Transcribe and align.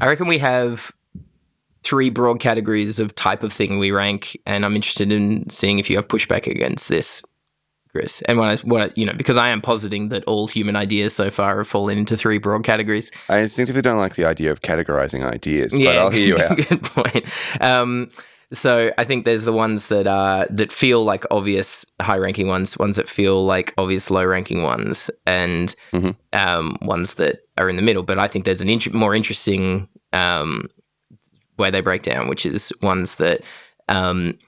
I 0.00 0.06
reckon 0.08 0.26
we 0.26 0.38
have 0.38 0.92
three 1.82 2.10
broad 2.10 2.40
categories 2.40 2.98
of 2.98 3.14
type 3.14 3.42
of 3.42 3.52
thing 3.52 3.78
we 3.78 3.90
rank, 3.90 4.36
and 4.46 4.64
I'm 4.64 4.74
interested 4.74 5.12
in 5.12 5.48
seeing 5.50 5.78
if 5.78 5.90
you 5.90 5.96
have 5.96 6.08
pushback 6.08 6.46
against 6.46 6.88
this, 6.88 7.22
Chris. 7.90 8.22
And 8.22 8.38
when 8.38 8.48
I, 8.48 8.56
what 8.58 8.82
I, 8.82 8.90
you 8.96 9.04
know, 9.06 9.12
because 9.12 9.36
I 9.36 9.50
am 9.50 9.60
positing 9.60 10.08
that 10.08 10.24
all 10.24 10.46
human 10.48 10.76
ideas 10.76 11.14
so 11.14 11.30
far 11.30 11.58
have 11.58 11.68
fallen 11.68 11.98
into 11.98 12.16
three 12.16 12.38
broad 12.38 12.64
categories. 12.64 13.12
I 13.28 13.38
instinctively 13.40 13.82
don't 13.82 13.98
like 13.98 14.14
the 14.16 14.24
idea 14.24 14.50
of 14.50 14.62
categorizing 14.62 15.24
ideas, 15.24 15.76
but 15.78 15.96
I'll 15.98 16.10
hear 16.10 16.26
you 16.28 16.38
out. 16.44 16.56
good 16.56 16.82
point. 16.82 17.24
Um, 17.60 18.10
so 18.52 18.92
I 18.98 19.04
think 19.04 19.24
there's 19.24 19.44
the 19.44 19.52
ones 19.52 19.88
that 19.88 20.06
are 20.06 20.46
that 20.50 20.70
feel 20.72 21.04
like 21.04 21.24
obvious 21.30 21.84
high 22.00 22.18
ranking 22.18 22.46
ones, 22.48 22.78
ones 22.78 22.96
that 22.96 23.08
feel 23.08 23.44
like 23.44 23.74
obvious 23.78 24.10
low 24.10 24.24
ranking 24.24 24.62
ones, 24.62 25.10
and 25.26 25.74
Mhm. 25.92 26.16
um, 26.32 26.78
ones 26.82 27.14
that 27.14 27.40
are 27.58 27.68
in 27.68 27.76
the 27.76 27.82
middle. 27.82 28.02
But 28.02 28.18
I 28.18 28.28
think 28.28 28.44
there's 28.44 28.60
an 28.60 28.68
int- 28.68 28.94
more 28.94 29.14
interesting 29.14 29.88
um, 30.12 30.68
way 31.58 31.70
they 31.70 31.80
break 31.80 32.02
down, 32.02 32.28
which 32.28 32.46
is 32.46 32.72
ones 32.82 33.16
that 33.16 33.40
um, 33.88 34.38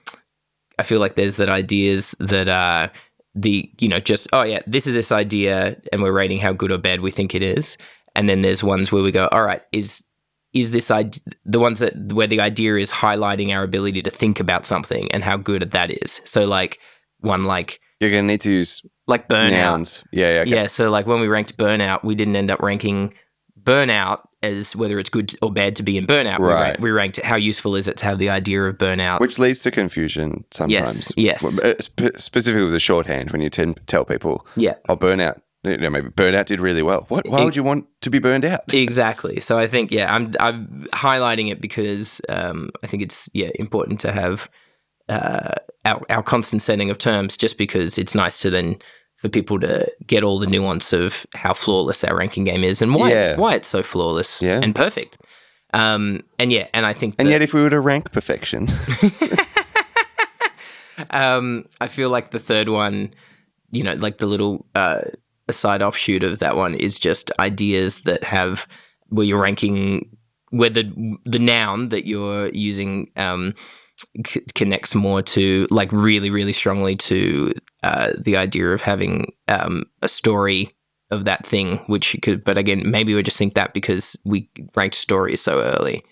I 0.78 0.82
feel 0.82 1.00
like 1.00 1.14
there's 1.14 1.36
that 1.36 1.48
ideas 1.48 2.14
that 2.20 2.48
are 2.48 2.90
the 3.34 3.70
you 3.78 3.88
know 3.88 4.00
just 4.00 4.26
oh 4.32 4.42
yeah 4.42 4.62
this 4.66 4.86
is 4.86 4.94
this 4.94 5.12
idea 5.12 5.76
and 5.92 6.02
we're 6.02 6.10
rating 6.10 6.38
how 6.40 6.54
good 6.54 6.70
or 6.70 6.78
bad 6.78 7.00
we 7.00 7.10
think 7.10 7.34
it 7.34 7.42
is, 7.42 7.76
and 8.14 8.28
then 8.28 8.42
there's 8.42 8.64
ones 8.64 8.90
where 8.90 9.02
we 9.02 9.12
go 9.12 9.28
all 9.28 9.44
right 9.44 9.62
is 9.72 10.04
is 10.54 10.70
this 10.70 10.88
the 10.88 11.60
ones 11.60 11.80
that 11.80 11.94
where 12.12 12.26
the 12.26 12.40
idea 12.40 12.76
is 12.76 12.90
highlighting 12.90 13.54
our 13.54 13.62
ability 13.62 14.00
to 14.02 14.10
think 14.10 14.40
about 14.40 14.64
something 14.64 15.10
and 15.12 15.22
how 15.22 15.36
good 15.36 15.70
that 15.70 15.90
is. 16.02 16.20
So 16.24 16.46
like 16.46 16.78
one 17.20 17.44
like 17.44 17.78
You're 18.00 18.10
going 18.10 18.24
to 18.24 18.26
need 18.28 18.40
to 18.42 18.50
use 18.52 18.84
like 19.06 19.28
burnout. 19.28 19.50
nouns. 19.50 20.04
Yeah, 20.12 20.34
yeah. 20.34 20.40
Okay. 20.40 20.50
Yeah, 20.50 20.66
so 20.66 20.90
like 20.90 21.06
when 21.06 21.20
we 21.20 21.28
ranked 21.28 21.56
burnout, 21.56 22.04
we 22.04 22.14
didn't 22.14 22.36
end 22.36 22.50
up 22.50 22.60
ranking 22.60 23.14
burnout 23.62 24.20
as 24.42 24.76
whether 24.76 24.98
it's 24.98 25.10
good 25.10 25.36
or 25.42 25.50
bad 25.52 25.74
to 25.76 25.82
be 25.82 25.96
in 25.96 26.06
burnout. 26.06 26.38
We, 26.38 26.46
Right. 26.46 26.62
ranked, 26.62 26.80
we 26.80 26.90
ranked 26.90 27.20
how 27.22 27.36
useful 27.36 27.74
is 27.74 27.88
it 27.88 27.96
to 27.98 28.04
have 28.04 28.18
the 28.18 28.30
idea 28.30 28.62
of 28.64 28.76
burnout. 28.76 29.20
Which 29.20 29.38
leads 29.38 29.60
to 29.60 29.70
confusion 29.70 30.44
sometimes. 30.52 31.12
yes. 31.16 31.42
Well, 31.42 31.72
uh, 31.72 32.10
specifically 32.16 32.62
with 32.62 32.72
the 32.72 32.80
shorthand, 32.80 33.30
when 33.30 33.40
you 33.40 33.50
tend 33.50 33.80
tell 33.86 34.04
people, 34.04 34.46
yeah, 34.56 34.74
oh, 34.88 34.96
burnout. 34.96 35.40
You 35.64 35.78
know, 35.78 35.90
maybe 35.90 36.10
burnout 36.10 36.46
did 36.46 36.60
really 36.60 36.82
well. 36.82 37.06
What? 37.08 37.26
Why 37.28 37.42
would 37.42 37.56
you 37.56 37.64
want 37.64 37.86
to 38.02 38.10
be 38.10 38.20
burned 38.20 38.44
out? 38.44 38.60
exactly. 38.72 39.40
So 39.40 39.58
I 39.58 39.66
think 39.66 39.90
yeah, 39.90 40.14
I'm 40.14 40.32
I'm 40.38 40.86
highlighting 40.92 41.50
it 41.50 41.60
because 41.60 42.20
um, 42.28 42.70
I 42.84 42.86
think 42.86 43.02
it's 43.02 43.28
yeah 43.34 43.50
important 43.56 43.98
to 44.00 44.12
have 44.12 44.48
uh, 45.08 45.54
our 45.84 46.00
our 46.10 46.22
constant 46.22 46.62
setting 46.62 46.90
of 46.90 46.98
terms, 46.98 47.36
just 47.36 47.58
because 47.58 47.98
it's 47.98 48.14
nice 48.14 48.40
to 48.40 48.50
then 48.50 48.76
for 49.16 49.28
people 49.28 49.58
to 49.60 49.90
get 50.06 50.22
all 50.22 50.38
the 50.38 50.46
nuance 50.46 50.92
of 50.92 51.26
how 51.34 51.54
flawless 51.54 52.04
our 52.04 52.14
ranking 52.16 52.44
game 52.44 52.62
is 52.62 52.82
and 52.82 52.94
why 52.94 53.10
Yeah. 53.10 53.30
it's, 53.30 53.38
why 53.38 53.54
it's 53.54 53.68
so 53.68 53.82
flawless 53.82 54.42
Yeah. 54.42 54.60
and 54.62 54.74
perfect. 54.74 55.18
Um, 55.72 56.22
and 56.38 56.52
yeah, 56.52 56.68
and 56.74 56.84
I 56.86 56.92
think 56.92 57.14
And 57.18 57.28
yet, 57.28 57.42
if 57.42 57.52
we 57.54 57.62
were 57.62 57.70
to 57.70 57.80
rank 57.80 58.12
perfection, 58.12 58.68
um, 61.10 61.66
I 61.80 61.88
feel 61.88 62.10
like 62.10 62.30
the 62.30 62.38
third 62.38 62.68
one, 62.68 63.12
you 63.70 63.82
know, 63.82 63.92
like 63.94 64.18
the 64.18 64.26
little 64.26 64.66
uh, 64.74 65.02
side 65.50 65.82
offshoot 65.82 66.22
of 66.22 66.38
that 66.38 66.56
one 66.56 66.74
is 66.74 66.98
just 66.98 67.30
ideas 67.38 68.02
that 68.02 68.24
have 68.24 68.66
where 69.08 69.26
you're 69.26 69.40
ranking 69.40 70.16
where 70.50 70.70
the 70.70 70.84
the 71.24 71.38
noun 71.38 71.88
that 71.90 72.06
you're 72.06 72.48
using 72.48 73.10
um, 73.16 73.54
c- 74.26 74.42
connects 74.54 74.94
more 74.94 75.22
to 75.22 75.66
like 75.70 75.90
really 75.92 76.30
really 76.30 76.52
strongly 76.52 76.96
to 76.96 77.52
uh, 77.82 78.12
the 78.18 78.36
idea 78.36 78.68
of 78.68 78.82
having 78.82 79.32
um, 79.48 79.84
a 80.02 80.08
story 80.08 80.74
of 81.10 81.24
that 81.24 81.46
thing, 81.46 81.76
which 81.86 82.16
could. 82.22 82.42
But 82.44 82.58
again, 82.58 82.82
maybe 82.90 83.14
we 83.14 83.22
just 83.22 83.36
think 83.38 83.54
that 83.54 83.72
because 83.74 84.16
we 84.24 84.48
ranked 84.74 84.96
stories 84.96 85.40
so 85.40 85.60
early. 85.62 86.02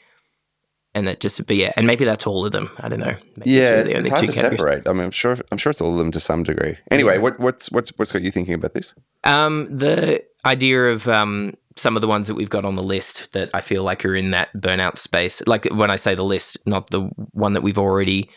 And 0.97 1.09
that 1.09 1.19
just, 1.19 1.45
but 1.49 1.57
yeah, 1.57 1.73
and 1.77 1.89
maybe 1.89 2.05
that's 2.05 2.25
all 2.25 2.47
of 2.47 2.53
them. 2.53 2.71
I 2.79 2.89
don't 2.89 3.01
know. 3.01 3.17
Maybe 3.37 3.51
yeah, 3.51 3.81
it's, 3.81 3.93
it's 3.95 4.09
hard 4.09 4.27
to 4.27 4.33
categories. 4.33 4.61
separate. 4.61 4.87
I 4.89 4.93
mean, 4.93 5.03
I'm 5.07 5.11
sure. 5.11 5.37
I'm 5.51 5.59
sure 5.59 5.71
it's 5.71 5.81
all 5.81 5.91
of 5.91 5.98
them 5.98 6.13
to 6.13 6.20
some 6.20 6.45
degree. 6.45 6.77
Anyway, 6.92 7.14
Yeah. 7.14 7.20
what, 7.20 7.41
what's 7.41 7.69
what's 7.73 7.91
what's 7.98 8.13
got 8.13 8.23
you 8.23 8.31
thinking 8.31 8.55
about 8.55 8.75
this? 8.75 8.95
Um, 9.25 9.67
the 9.77 10.23
idea 10.45 10.85
of 10.85 11.08
um, 11.08 11.55
some 11.77 11.96
of 11.96 12.02
the 12.02 12.08
ones 12.08 12.29
that 12.29 12.35
we've 12.35 12.51
got 12.51 12.64
on 12.64 12.77
the 12.77 12.83
list 12.83 13.33
that 13.33 13.51
I 13.52 13.61
feel 13.61 13.83
like 13.83 14.05
are 14.05 14.14
in 14.14 14.30
that 14.30 14.48
burnout 14.57 14.96
space. 14.98 15.42
Like 15.46 15.64
when 15.67 15.90
I 15.90 15.96
say 15.96 16.14
the 16.14 16.23
list, 16.24 16.57
not 16.67 16.90
the 16.90 17.02
one 17.33 17.52
that 17.55 17.62
we've 17.62 17.79
already, 17.79 18.30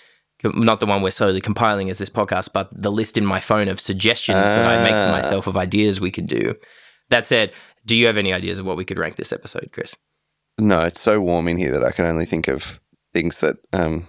not 0.43 0.79
the 0.79 0.85
one 0.87 1.01
we're 1.01 1.11
slowly 1.11 1.41
compiling 1.41 1.89
as 1.89 1.97
this 1.99 2.09
podcast, 2.09 2.49
but 2.53 2.69
the 2.71 2.91
list 2.91 3.17
in 3.17 3.25
my 3.25 3.39
phone 3.39 3.67
of 3.67 3.79
suggestions 3.79 4.43
that 4.45 4.65
I 4.65 4.83
make 4.83 5.01
to 5.03 5.09
Ah. 5.09 5.11
myself 5.11 5.45
of 5.47 5.55
ideas 5.57 5.99
we 6.01 6.11
could 6.11 6.27
do. 6.27 6.55
That 7.09 7.25
said, 7.25 7.53
do 7.85 7.95
you 7.97 8.07
have 8.07 8.17
any 8.17 8.33
ideas 8.33 8.59
of 8.59 8.65
what 8.65 8.75
we 8.77 8.85
could 8.85 8.97
rank 8.99 9.15
this 9.15 9.31
episode, 9.31 9.69
Chris? 9.71 9.95
No, 10.59 10.81
it's 10.81 10.99
so 10.99 11.21
warm 11.21 11.47
in 11.47 11.57
here 11.57 11.71
that 11.71 11.83
I 11.85 11.91
can 11.91 12.05
only 12.05 12.25
think 12.25 12.47
of 12.47 12.79
things 13.13 13.37
that 13.39 13.57
um, 13.73 14.07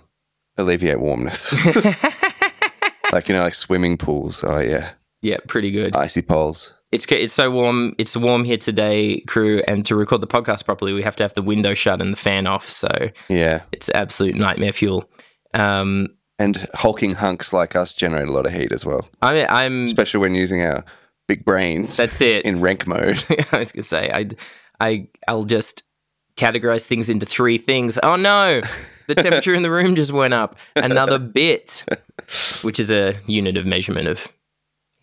alleviate 0.56 1.00
warmness, 1.00 1.53
like 3.12 3.28
you 3.28 3.34
know, 3.34 3.43
like 3.43 3.55
swimming 3.55 3.97
pools. 3.97 4.43
Oh 4.44 4.59
yeah, 4.59 4.93
yeah, 5.22 5.37
pretty 5.47 5.71
good. 5.71 5.94
icy 5.94 6.22
poles. 6.22 6.72
It's 6.91 7.04
it's 7.10 7.34
so 7.34 7.50
warm. 7.50 7.94
It's 7.99 8.16
warm 8.16 8.44
here 8.44 8.56
today, 8.56 9.21
crew. 9.26 9.62
And 9.69 9.84
to 9.87 9.94
record 9.97 10.21
the 10.22 10.26
podcast 10.26 10.65
properly, 10.65 10.93
we 10.93 11.03
have 11.03 11.16
to 11.16 11.25
have 11.25 11.34
the 11.34 11.43
window 11.43 11.75
shut 11.75 12.00
and 12.00 12.12
the 12.12 12.16
fan 12.16 12.47
off. 12.47 12.69
So 12.71 13.10
Yeah, 13.28 13.62
it's 13.72 13.91
absolute 13.91 14.37
nightmare 14.37 14.72
fuel. 14.72 15.09
Um, 15.54 16.09
and 16.38 16.69
hulking 16.75 17.15
hunks 17.15 17.53
like 17.53 17.75
us 17.76 17.93
generate 17.93 18.28
a 18.28 18.32
lot 18.32 18.47
of 18.47 18.53
heat 18.53 18.72
as 18.72 18.87
well, 18.87 19.09
I, 19.21 19.44
I'm. 19.47 19.84
especially 19.84 20.21
when 20.21 20.34
using 20.34 20.62
our 20.62 20.84
big 21.26 21.44
brains 21.44 21.97
That's 21.97 22.21
it. 22.21 22.44
in 22.44 22.60
rank 22.60 22.87
mode. 22.87 23.22
I 23.53 23.59
was 23.59 23.72
gonna 23.72 23.82
say 23.82 24.10
I, 24.12 24.28
I, 24.81 25.09
I'll 25.26 25.44
just 25.44 25.82
categorize 26.37 26.87
things 26.87 27.10
into 27.10 27.26
three 27.26 27.59
things. 27.59 27.99
Oh 28.03 28.16
no, 28.16 28.60
the 29.09 29.15
temperature 29.15 29.53
in 29.53 29.62
the 29.62 29.70
room 29.70 29.94
just 29.94 30.12
went 30.12 30.32
up 30.32 30.56
another 30.76 31.19
bit, 31.19 31.84
which 32.62 32.78
is 32.81 32.91
a 32.91 33.15
unit 33.26 33.56
of 33.56 33.66
measurement 33.66 34.06
of 34.09 34.28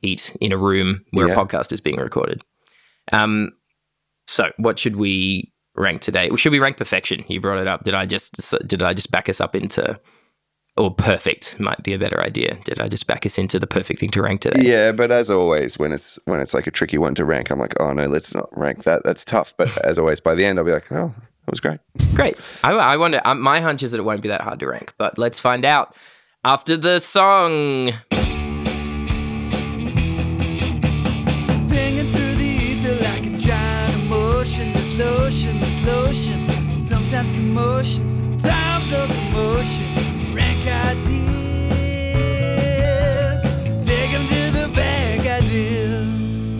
heat 0.01 0.35
in 0.41 0.51
a 0.51 0.57
room 0.57 1.03
where 1.11 1.27
Yeah. 1.27 1.33
a 1.33 1.37
podcast 1.37 1.71
is 1.73 1.81
being 1.81 1.97
recorded. 1.99 2.41
Um, 3.11 3.51
so 4.27 4.51
what 4.57 4.79
should 4.79 4.95
we 4.95 5.53
rank 5.75 6.01
today? 6.01 6.29
Should 6.35 6.51
we 6.51 6.59
rank 6.59 6.77
perfection? 6.77 7.23
You 7.27 7.39
brought 7.41 7.59
it 7.59 7.67
up. 7.67 7.83
Did 7.83 7.93
I 7.93 8.05
just 8.05 8.53
did 8.67 8.81
I 8.81 8.93
just 8.93 9.11
back 9.11 9.29
us 9.29 9.39
up 9.41 9.55
into? 9.55 9.99
Or 10.77 10.93
perfect 10.93 11.57
might 11.57 11.81
be 11.83 11.93
a 11.93 11.97
better 11.97 12.21
idea. 12.21 12.57
Did 12.65 12.81
I 12.81 12.89
just 12.89 13.07
back 13.07 13.25
us 13.25 13.37
into 13.37 13.59
the 13.59 13.67
perfect 13.67 13.97
thing 14.01 14.09
to 14.11 14.21
rank 14.21 14.41
today? 14.41 14.59
Yeah, 14.61 14.91
but 14.91 15.09
as 15.09 15.31
always, 15.31 15.79
when 15.79 15.93
it's 15.93 16.19
when 16.25 16.41
it's 16.41 16.53
like 16.53 16.67
a 16.67 16.71
tricky 16.71 16.97
one 16.97 17.15
to 17.15 17.23
rank, 17.23 17.49
I'm 17.49 17.59
like, 17.59 17.79
oh 17.79 17.93
no, 17.93 18.07
let's 18.07 18.35
not 18.35 18.49
rank 18.57 18.83
that. 18.83 19.03
That's 19.05 19.23
tough. 19.23 19.53
But 19.57 19.77
as 19.85 19.97
always, 19.97 20.19
by 20.19 20.35
the 20.35 20.43
end, 20.43 20.59
I'll 20.59 20.65
be 20.65 20.73
like, 20.73 20.91
oh, 20.91 21.13
that 21.15 21.49
was 21.51 21.61
great. 21.61 21.79
Great. 22.13 22.37
I, 22.61 22.71
I 22.73 22.97
wonder. 22.97 23.21
Um, 23.23 23.39
my 23.39 23.61
hunch 23.61 23.83
is 23.83 23.91
that 23.91 23.99
it 23.99 24.03
won't 24.03 24.21
be 24.21 24.27
that 24.27 24.41
hard 24.41 24.59
to 24.59 24.67
rank, 24.67 24.93
but 24.97 25.17
let's 25.17 25.39
find 25.39 25.63
out 25.63 25.95
after 26.43 26.75
the 26.75 26.99
song. 26.99 27.93
Sometimes 37.25 37.31
commotion, 37.31 38.07
sometimes 38.39 38.91
locomotion. 38.91 40.35
Rank 40.35 40.67
ideas. 40.67 41.01
Take 43.83 44.13
'em 44.13 44.27
to 44.27 44.51
the 44.51 44.71
bank, 44.75 45.25
ideas. 45.25 46.51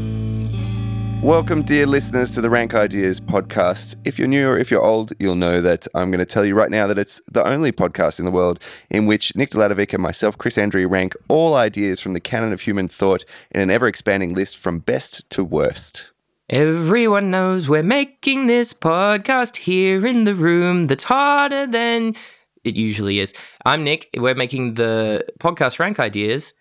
Welcome, 1.22 1.62
dear 1.62 1.86
listeners, 1.86 2.32
to 2.32 2.42
the 2.42 2.50
Rank 2.50 2.74
Ideas 2.74 3.20
podcast. 3.20 3.96
If 4.06 4.18
you're 4.18 4.28
new 4.28 4.48
or 4.48 4.58
if 4.58 4.72
you're 4.72 4.82
old, 4.82 5.14
you'll 5.20 5.36
know 5.36 5.62
that 5.62 5.88
I'm 5.94 6.10
going 6.10 6.18
to 6.18 6.26
tell 6.26 6.46
you 6.46 6.56
right 6.56 6.72
now 6.72 6.88
that 6.88 6.98
it's 6.98 7.22
the 7.32 7.48
only 7.48 7.72
podcast 7.72 8.18
in 8.18 8.26
the 8.26 8.32
world 8.32 8.60
in 8.90 9.06
which 9.06 9.36
Nick 9.36 9.52
Deladovic 9.52 9.94
and 9.94 10.02
myself, 10.02 10.36
Chris 10.36 10.58
Andrew, 10.58 10.88
rank 10.88 11.16
all 11.28 11.54
ideas 11.54 12.00
from 12.00 12.14
the 12.14 12.20
canon 12.20 12.52
of 12.54 12.62
human 12.62 12.88
thought 12.88 13.24
in 13.52 13.62
an 13.62 13.70
ever 13.70 13.86
expanding 13.86 14.34
list 14.34 14.58
from 14.58 14.80
best 14.80 15.30
to 15.30 15.44
worst. 15.44 16.10
Everyone 16.50 17.32
knows 17.32 17.68
we're 17.68 17.82
making 17.82 18.46
this 18.46 18.72
podcast 18.74 19.58
here 19.58 20.06
in 20.06 20.26
the 20.26 20.36
room 20.36 20.86
that's 20.88 21.04
harder 21.06 21.66
than 21.66 22.16
it 22.64 22.76
usually 22.76 23.20
is. 23.20 23.34
I'm 23.66 23.84
Nick. 23.84 24.10
We're 24.16 24.36
making 24.36 24.76
the 24.76 25.26
podcast 25.40 25.80
rank 25.80 26.00
ideas 26.00 26.54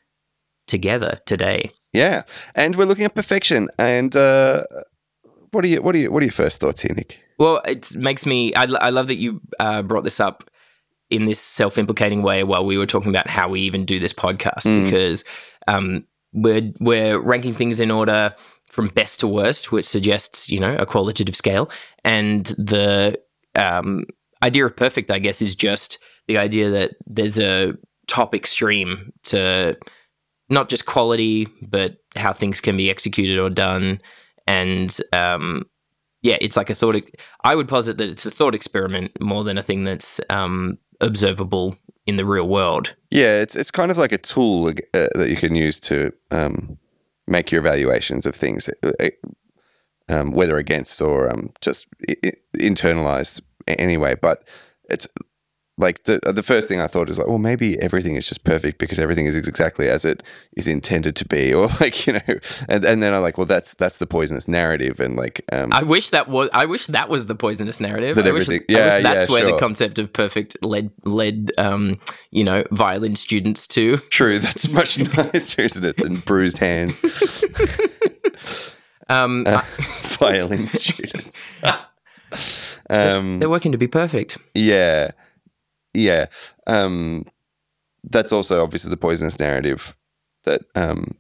together 0.67 1.19
today. 1.27 1.71
Yeah, 1.93 2.23
and 2.55 2.75
we're 2.77 2.87
looking 2.87 3.05
at 3.05 3.15
perfection. 3.15 3.69
And 3.79 4.17
uh, 4.17 4.65
what 5.51 5.65
are 5.65 5.69
you? 5.69 5.83
What 5.83 5.95
are 5.95 5.99
you? 5.99 6.11
What 6.11 6.23
are 6.23 6.27
your 6.27 6.33
first 6.33 6.61
thoughts 6.61 6.81
here, 6.81 6.95
Nick? 6.95 7.19
Well, 7.39 7.61
it 7.67 7.95
makes 7.95 8.25
me. 8.25 8.55
I, 8.55 8.63
I 8.65 8.89
love 8.89 9.09
that 9.09 9.17
you 9.17 9.43
uh, 9.61 9.83
brought 9.83 10.05
this 10.05 10.19
up 10.19 10.51
in 11.11 11.27
this 11.27 11.41
self-implicating 11.41 12.23
way 12.23 12.43
while 12.43 12.65
we 12.65 12.79
were 12.79 12.87
talking 12.87 13.11
about 13.11 13.29
how 13.29 13.51
we 13.51 13.61
even 13.61 13.85
do 13.85 14.01
this 14.01 14.15
podcast 14.15 14.63
Mm. 14.65 14.85
because 14.87 15.25
um, 15.69 16.07
we're 16.33 16.73
we're 16.81 17.21
ranking 17.21 17.53
things 17.53 17.81
in 17.81 17.91
order 17.91 18.35
from 18.75 18.89
best 18.89 19.21
to 19.21 19.29
worst, 19.29 19.71
which 19.71 19.85
suggests 19.85 20.51
you 20.51 20.59
know 20.59 20.75
a 20.77 20.85
qualitative 20.85 21.37
scale, 21.37 21.71
and 22.05 22.47
the 22.59 23.17
um, 23.55 24.05
idea 24.43 24.67
of 24.67 24.75
perfect, 24.75 25.13
I 25.13 25.21
guess, 25.21 25.41
is 25.41 25.55
just 25.55 25.99
the 26.27 26.39
idea 26.39 26.71
that 26.71 26.97
there's 27.07 27.39
a 27.39 27.75
top 28.09 28.35
extreme 28.35 29.13
to 29.25 29.77
not 30.49 30.69
just 30.69 30.87
quality, 30.87 31.47
but 31.63 31.99
how 32.17 32.33
things 32.33 32.61
can 32.61 32.77
be 32.77 32.91
executed 32.91 33.39
or 33.39 33.49
done, 33.49 34.01
and 34.49 34.99
um, 35.13 35.67
yeah, 36.23 36.37
it's 36.41 36.57
like 36.57 36.69
a 36.69 36.75
thought. 36.75 37.01
I 37.45 37.55
would 37.55 37.69
posit 37.69 37.97
that 37.99 38.09
it's 38.09 38.27
a 38.27 38.31
thought 38.33 38.57
experiment 38.57 39.13
more 39.21 39.45
than 39.45 39.57
a 39.57 39.63
thing 39.63 39.85
that's 39.85 40.21
um, 40.31 40.79
observable 41.01 41.77
in 42.07 42.17
the 42.17 42.27
real 42.27 42.49
world. 42.49 42.97
Yeah, 43.13 43.41
it's 43.41 43.55
it's 43.55 43.71
kind 43.71 43.93
of 43.93 43.99
like 43.99 44.11
a 44.11 44.19
tool 44.19 44.67
uh, 44.69 45.09
that 45.15 45.31
you 45.31 45.37
can 45.37 45.55
use 45.55 45.79
to 45.81 46.13
um, 46.33 46.77
make 47.27 47.51
your 47.51 47.61
evaluations 47.61 48.27
of 48.27 48.35
things, 48.35 48.69
uh, 48.83 48.93
uh, 49.01 49.11
um, 50.09 50.33
whether 50.33 50.59
against 50.59 51.01
or 51.01 51.31
um, 51.31 51.53
just 51.61 51.87
internalized 52.57 53.41
anyway. 53.67 54.15
But 54.15 54.47
it's 54.91 55.09
like 55.77 56.05
the 56.05 56.21
the 56.33 56.43
first 56.43 56.69
thing 56.69 56.81
I 56.81 56.87
thought 56.87 57.11
is 57.11 57.19
like, 57.19 57.27
well, 57.27 57.39
maybe 57.39 57.77
everything 57.81 58.15
is 58.15 58.29
just 58.29 58.45
perfect 58.45 58.79
because 58.79 59.01
everything 59.01 59.27
is 59.27 59.35
exactly 59.37 59.89
as 59.89 60.05
it 60.05 60.23
is 60.57 60.69
intended 60.69 61.17
to 61.17 61.25
be, 61.27 61.53
or 61.59 61.67
like 61.81 62.07
you 62.07 62.13
know, 62.13 62.21
and 62.69 62.85
and 62.85 63.03
then 63.03 63.13
I'm 63.13 63.23
like, 63.23 63.37
well, 63.39 63.47
that's 63.47 63.75
that's 63.75 63.97
the 63.97 64.07
poisonous 64.07 64.47
narrative, 64.47 65.01
and 65.01 65.17
like, 65.17 65.45
um, 65.53 65.73
I 65.73 65.83
wish 65.83 66.11
that 66.11 66.29
was. 66.29 66.49
I 66.53 66.65
wish 66.67 66.87
that 66.87 67.09
was 67.09 67.27
the 67.27 67.35
poisonous 67.35 67.81
narrative. 67.81 68.15
That 68.17 68.27
I 68.27 68.31
wish, 68.31 68.45
everything- 68.45 68.67
I 68.69 68.73
yeah, 68.79 68.95
wish 68.95 69.03
that's 69.03 69.27
yeah, 69.29 69.33
where 69.33 69.45
the 69.53 69.59
concept 69.59 69.99
of 69.99 70.13
perfect 70.13 70.57
led 70.65 70.91
led 71.05 71.51
um, 71.59 71.99
you 72.31 72.45
know 72.45 72.63
violin 72.71 73.17
students 73.17 73.67
to. 73.69 73.97
true, 74.11 74.39
that's 74.39 74.71
much 74.71 74.99
nicer, 75.17 75.63
isn't 75.63 75.85
it, 75.85 75.97
than 75.97 76.17
bruised 76.17 76.59
hands, 76.59 77.01
Um, 79.09 79.45
Uh, 79.47 79.61
violin 80.19 80.67
students. 80.67 81.45
um, 82.91 83.39
they're 83.39 83.51
working 83.51 83.73
to 83.73 83.79
be 83.79 83.87
perfect. 83.89 84.39
Yeah. 84.55 85.11
Yeah. 85.95 86.27
Um 86.67 87.25
that's 88.05 88.33
also 88.33 88.63
obviously 88.63 88.91
the 88.91 88.97
poisonous 88.97 89.39
narrative 89.39 89.97
that 90.45 90.63
um 90.75 91.17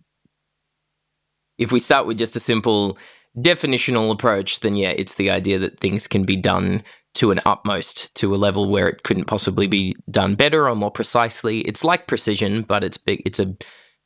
if 1.58 1.72
we 1.72 1.78
start 1.78 2.06
with 2.06 2.18
just 2.18 2.36
a 2.36 2.40
simple 2.40 2.98
definitional 3.38 4.12
approach, 4.12 4.60
then 4.60 4.76
yeah, 4.76 4.90
it's 4.90 5.14
the 5.14 5.30
idea 5.30 5.58
that 5.58 5.80
things 5.80 6.06
can 6.06 6.24
be 6.24 6.36
done 6.36 6.82
to 7.14 7.30
an 7.30 7.40
utmost, 7.46 8.14
to 8.16 8.34
a 8.34 8.36
level 8.36 8.68
where 8.68 8.88
it 8.88 9.04
couldn't 9.04 9.26
possibly 9.26 9.66
be 9.66 9.94
done 10.10 10.34
better 10.34 10.68
or 10.68 10.74
more 10.74 10.90
precisely. 10.90 11.60
It's 11.60 11.84
like 11.84 12.08
precision, 12.08 12.62
but 12.62 12.82
it's 12.82 12.98
big. 12.98 13.22
It's 13.24 13.38
a 13.38 13.56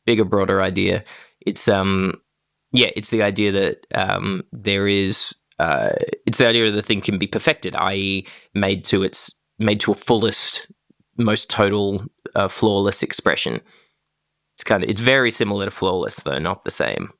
bigger, 0.04 0.24
broader 0.24 0.60
idea. 0.60 1.04
It's 1.40 1.68
um, 1.68 2.20
yeah, 2.72 2.90
it's 2.96 3.10
the 3.10 3.22
idea 3.22 3.52
that 3.52 3.86
um, 3.94 4.44
there 4.52 4.86
is. 4.86 5.34
Uh, 5.58 5.90
it's 6.24 6.38
the 6.38 6.46
idea 6.46 6.66
that 6.66 6.76
the 6.76 6.82
thing 6.82 7.00
can 7.00 7.18
be 7.18 7.26
perfected, 7.26 7.74
i.e., 7.74 8.24
made 8.54 8.84
to 8.84 9.02
its 9.02 9.34
made 9.58 9.80
to 9.80 9.92
a 9.92 9.94
fullest, 9.94 10.70
most 11.16 11.50
total, 11.50 12.04
uh, 12.34 12.48
flawless 12.48 13.02
expression. 13.02 13.60
It's 14.54 14.64
kind 14.64 14.82
of 14.82 14.90
it's 14.90 15.00
very 15.00 15.30
similar 15.30 15.66
to 15.66 15.70
flawless, 15.70 16.16
though 16.16 16.38
not 16.38 16.64
the 16.64 16.70
same. 16.70 17.10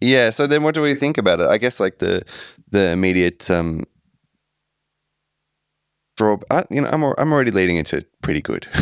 yeah, 0.00 0.30
so 0.30 0.46
then 0.46 0.62
what 0.62 0.74
do 0.74 0.82
we 0.82 0.94
think 0.94 1.18
about 1.18 1.40
it? 1.40 1.48
I 1.48 1.58
guess 1.58 1.80
like 1.80 1.98
the 1.98 2.24
the 2.70 2.90
immediate 2.90 3.50
um 3.50 3.84
draw 6.16 6.38
I, 6.50 6.64
you 6.70 6.80
know 6.80 6.88
I'm 6.90 7.02
I'm 7.04 7.32
already 7.32 7.50
leading 7.50 7.76
into 7.76 8.04
pretty 8.22 8.40
good. 8.40 8.66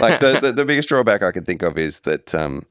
like 0.00 0.20
the, 0.20 0.38
the 0.40 0.52
the 0.52 0.64
biggest 0.64 0.88
drawback 0.88 1.22
I 1.22 1.32
can 1.32 1.44
think 1.44 1.62
of 1.62 1.76
is 1.78 2.00
that 2.00 2.34
um 2.34 2.64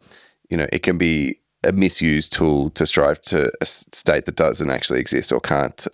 you 0.50 0.58
know 0.58 0.68
it 0.72 0.84
can 0.84 0.98
be 0.98 1.40
a 1.64 1.72
misused 1.72 2.34
tool 2.34 2.70
to 2.72 2.86
strive 2.86 3.22
to 3.22 3.52
a 3.62 3.66
state 3.66 4.26
that 4.26 4.36
doesn't 4.36 4.70
actually 4.70 5.00
exist 5.00 5.32
or 5.32 5.40
can't 5.40 5.88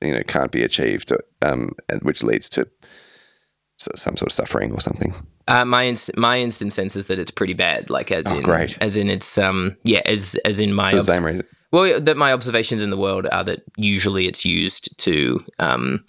you 0.00 0.12
know 0.12 0.22
can't 0.26 0.52
be 0.52 0.62
achieved 0.62 1.12
um 1.42 1.72
and 1.88 2.02
which 2.02 2.22
leads 2.22 2.48
to 2.50 2.68
some 3.78 4.16
sort 4.16 4.28
of 4.28 4.32
suffering 4.32 4.72
or 4.72 4.80
something. 4.80 5.14
Uh, 5.48 5.64
my 5.64 5.86
ins- 5.86 6.10
my 6.16 6.38
instant 6.40 6.72
sense 6.72 6.96
is 6.96 7.04
that 7.06 7.18
it's 7.18 7.30
pretty 7.30 7.52
bad. 7.54 7.90
Like 7.90 8.10
as 8.10 8.26
Oh, 8.26 8.36
in, 8.36 8.42
great. 8.42 8.76
as 8.80 8.96
in 8.96 9.08
it's 9.10 9.36
um 9.38 9.76
yeah 9.84 10.00
as 10.06 10.34
as 10.44 10.58
in 10.60 10.72
my 10.72 10.90
For 10.90 10.96
the 10.96 11.02
same 11.04 11.24
reason. 11.24 11.46
well 11.72 12.00
that 12.00 12.16
my 12.16 12.32
observations 12.32 12.82
in 12.82 12.90
the 12.90 12.96
world 12.96 13.26
are 13.30 13.44
that 13.44 13.62
usually 13.76 14.26
it's 14.26 14.44
used 14.44 14.96
to 14.98 15.44
um 15.58 16.04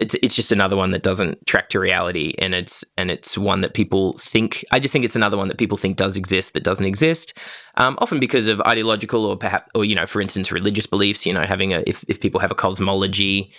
it's 0.00 0.14
it's, 0.22 0.34
just 0.34 0.52
another 0.52 0.76
one 0.76 0.90
that 0.90 1.02
doesn't 1.02 1.44
track 1.46 1.68
to 1.70 1.80
reality 1.80 2.34
and 2.38 2.54
it's 2.54 2.84
and 2.96 3.10
it's 3.10 3.36
one 3.36 3.60
that 3.60 3.74
people 3.74 4.16
think 4.18 4.64
I 4.70 4.80
just 4.80 4.92
think 4.92 5.04
it's 5.04 5.16
another 5.16 5.36
one 5.36 5.48
that 5.48 5.58
people 5.58 5.78
think 5.78 5.96
does 5.96 6.16
exist 6.16 6.54
that 6.54 6.64
doesn't 6.64 6.86
exist 6.86 7.36
um, 7.76 7.96
often 8.00 8.20
because 8.20 8.48
of 8.48 8.60
ideological 8.62 9.24
or 9.24 9.36
perhaps 9.36 9.70
or 9.74 9.84
you 9.84 9.94
know 9.94 10.06
for 10.06 10.20
instance 10.20 10.52
religious 10.52 10.86
beliefs 10.86 11.26
you 11.26 11.32
know 11.32 11.44
having 11.44 11.72
a 11.72 11.82
if, 11.86 12.04
if 12.08 12.20
people 12.20 12.40
have 12.40 12.50
a 12.50 12.56
cosmology 12.56 13.52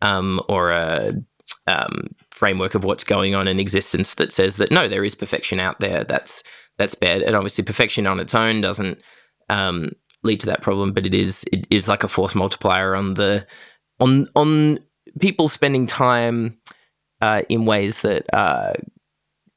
um, 0.00 0.40
or 0.48 0.70
a 0.70 1.12
um, 1.66 2.08
framework 2.30 2.74
of 2.74 2.84
what's 2.84 3.04
going 3.04 3.34
on 3.34 3.48
in 3.48 3.60
existence 3.60 4.14
that 4.14 4.32
says 4.32 4.56
that 4.56 4.70
no, 4.70 4.88
there 4.88 5.04
is 5.04 5.14
perfection 5.14 5.60
out 5.60 5.80
there. 5.80 6.04
That's 6.04 6.42
that's 6.76 6.94
bad, 6.94 7.22
and 7.22 7.34
obviously 7.34 7.64
perfection 7.64 8.06
on 8.06 8.20
its 8.20 8.34
own 8.34 8.60
doesn't 8.60 9.00
um, 9.48 9.90
lead 10.22 10.40
to 10.40 10.46
that 10.46 10.62
problem, 10.62 10.92
but 10.92 11.06
it 11.06 11.14
is 11.14 11.44
it 11.52 11.66
is 11.70 11.88
like 11.88 12.04
a 12.04 12.08
force 12.08 12.34
multiplier 12.34 12.94
on 12.94 13.14
the 13.14 13.46
on 14.00 14.28
on 14.34 14.78
people 15.18 15.48
spending 15.48 15.86
time 15.86 16.58
uh, 17.20 17.42
in 17.48 17.64
ways 17.64 18.00
that 18.00 18.26
are 18.32 18.74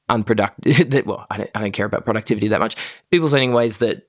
unproductive. 0.10 0.90
that 0.92 1.06
well, 1.06 1.26
I 1.30 1.38
don't, 1.38 1.50
I 1.56 1.62
don't 1.62 1.72
care 1.72 1.86
about 1.86 2.06
productivity 2.06 2.48
that 2.50 2.60
much. 2.60 2.76
People 3.10 3.30
spending 3.30 3.54
ways 3.54 3.78
that 3.78 4.06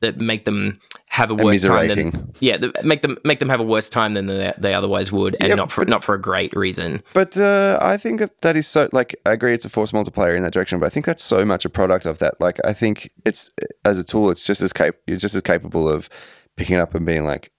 that 0.00 0.18
make 0.18 0.44
them 0.44 0.80
have 1.06 1.30
a 1.30 1.34
worse 1.34 1.62
time 1.62 1.88
than 1.88 2.32
yeah, 2.40 2.56
that 2.58 2.84
make 2.84 3.02
them 3.02 3.16
make 3.24 3.38
them 3.38 3.48
have 3.48 3.60
a 3.60 3.64
worse 3.64 3.88
time 3.88 4.14
than 4.14 4.26
they, 4.26 4.52
they 4.58 4.74
otherwise 4.74 5.10
would, 5.10 5.36
and 5.40 5.56
not 5.56 5.72
for 5.72 5.84
not 5.84 6.04
for 6.04 6.14
a 6.14 6.20
great 6.20 6.54
reason. 6.54 7.02
But 7.12 7.36
uh, 7.38 7.78
I 7.80 7.96
think 7.96 8.20
that 8.20 8.40
that 8.42 8.56
is 8.56 8.66
so. 8.66 8.88
Like, 8.92 9.16
I 9.24 9.32
agree, 9.32 9.54
it's 9.54 9.64
a 9.64 9.70
force 9.70 9.92
multiplier 9.92 10.34
in 10.36 10.42
that 10.42 10.52
direction. 10.52 10.78
But 10.78 10.86
I 10.86 10.90
think 10.90 11.06
that's 11.06 11.22
so 11.22 11.44
much 11.44 11.64
a 11.64 11.70
product 11.70 12.06
of 12.06 12.18
that. 12.18 12.40
Like, 12.40 12.58
I 12.64 12.72
think 12.72 13.10
it's 13.24 13.50
as 13.84 13.98
a 13.98 14.04
tool, 14.04 14.30
it's 14.30 14.44
just 14.44 14.60
as 14.60 14.72
cap- 14.72 14.96
You're 15.06 15.16
just 15.16 15.34
as 15.34 15.42
capable 15.42 15.88
of 15.88 16.08
picking 16.56 16.76
it 16.76 16.80
up 16.80 16.94
and 16.94 17.06
being 17.06 17.24
like, 17.24 17.50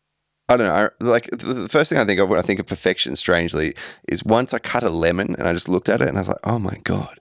I 0.48 0.58
don't 0.58 0.68
know. 0.68 0.74
I, 0.74 1.04
like 1.04 1.30
the, 1.32 1.68
first 1.68 1.90
thing 1.90 1.98
I 2.00 2.06
think 2.06 2.20
of 2.20 2.30
when 2.30 2.40
I 2.40 2.44
think 2.44 2.60
of 2.60 2.68
perfection, 2.68 3.16
strangely, 3.16 3.76
is 4.08 4.24
once 4.24 4.54
I 4.54 4.60
cut 4.60 4.84
a 4.84 4.90
lemon 4.90 5.36
and 5.38 5.48
I 5.48 5.54
just 5.54 5.70
looked 5.70 5.90
at 5.90 6.02
it 6.02 6.08
and 6.08 6.18
I 6.18 6.22
was 6.22 6.28
like, 6.28 6.38
oh 6.44 6.60
my 6.60 6.78
god. 6.84 7.20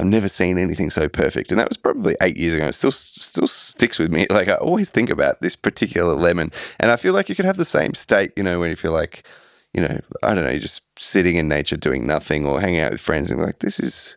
I've 0.00 0.06
never 0.06 0.28
seen 0.28 0.58
anything 0.58 0.90
so 0.90 1.08
perfect, 1.08 1.50
and 1.50 1.58
that 1.58 1.68
was 1.68 1.76
probably 1.76 2.14
eight 2.22 2.36
years 2.36 2.54
ago. 2.54 2.68
It 2.68 2.74
still 2.74 2.92
still 2.92 3.48
sticks 3.48 3.98
with 3.98 4.12
me. 4.12 4.28
Like 4.30 4.46
I 4.46 4.54
always 4.54 4.88
think 4.88 5.10
about 5.10 5.40
this 5.40 5.56
particular 5.56 6.14
lemon, 6.14 6.52
and 6.78 6.92
I 6.92 6.96
feel 6.96 7.14
like 7.14 7.28
you 7.28 7.34
could 7.34 7.44
have 7.44 7.56
the 7.56 7.64
same 7.64 7.94
state, 7.94 8.32
you 8.36 8.44
know, 8.44 8.60
when 8.60 8.70
you 8.70 8.76
feel 8.76 8.92
like, 8.92 9.26
you 9.74 9.80
know, 9.80 9.98
I 10.22 10.34
don't 10.34 10.44
know, 10.44 10.50
you're 10.50 10.60
just 10.60 10.82
sitting 10.98 11.34
in 11.34 11.48
nature 11.48 11.76
doing 11.76 12.06
nothing 12.06 12.46
or 12.46 12.60
hanging 12.60 12.78
out 12.78 12.92
with 12.92 13.00
friends, 13.00 13.32
and 13.32 13.42
like, 13.42 13.58
this 13.58 13.80
is 13.80 14.16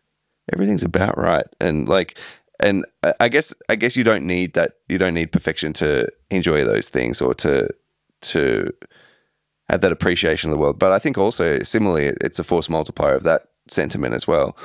everything's 0.54 0.84
about 0.84 1.18
right, 1.18 1.48
and 1.60 1.90
like, 1.90 2.20
and 2.60 2.86
I 3.20 3.28
guess 3.28 3.52
I 3.68 3.76
guess 3.76 3.96
you 3.96 4.04
don't 4.04 4.28
need 4.28 4.54
that. 4.54 4.74
You 4.88 5.00
don't 5.00 5.16
need 5.16 5.32
perfection 5.32 5.74
to 5.74 6.10
enjoy 6.30 6.64
those 6.64 6.90
things 6.90 7.22
or 7.22 7.34
to 7.36 7.70
to 8.22 8.72
have 9.70 9.82
that 9.82 9.92
appreciation 9.92 10.50
of 10.50 10.56
the 10.56 10.60
world. 10.60 10.78
But 10.80 10.92
I 10.92 11.00
think 11.00 11.18
also 11.18 11.60
similarly, 11.64 12.14
it's 12.22 12.40
a 12.40 12.44
force 12.44 12.70
multiplier 12.70 13.16
of 13.16 13.24
that 13.24 13.44
sentiment 13.70 14.14
as 14.14 14.28
well. 14.28 14.58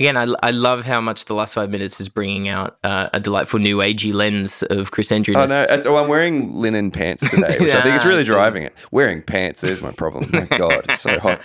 Again, 0.00 0.16
I, 0.16 0.26
I 0.42 0.50
love 0.50 0.84
how 0.84 1.00
much 1.00 1.26
the 1.26 1.34
last 1.34 1.54
five 1.54 1.70
minutes 1.70 2.00
is 2.00 2.08
bringing 2.08 2.48
out 2.48 2.78
uh, 2.82 3.10
a 3.12 3.20
delightful 3.20 3.60
new 3.60 3.76
agey 3.76 4.12
lens 4.12 4.64
of 4.64 4.90
Chris 4.90 5.12
Andrews. 5.12 5.36
Oh 5.38 5.44
no! 5.44 5.66
Oh, 5.86 5.96
I'm 5.96 6.08
wearing 6.08 6.56
linen 6.56 6.90
pants 6.90 7.30
today, 7.30 7.56
which 7.60 7.72
I 7.72 7.80
think 7.82 7.94
is 7.94 8.04
really 8.06 8.24
driving 8.24 8.64
it. 8.64 8.74
Wearing 8.90 9.22
pants, 9.22 9.60
there's 9.60 9.80
my 9.82 9.92
problem. 9.92 10.30
My 10.32 10.46
God, 10.58 10.86
it's 10.88 11.00
so 11.00 11.20
hot. 11.20 11.42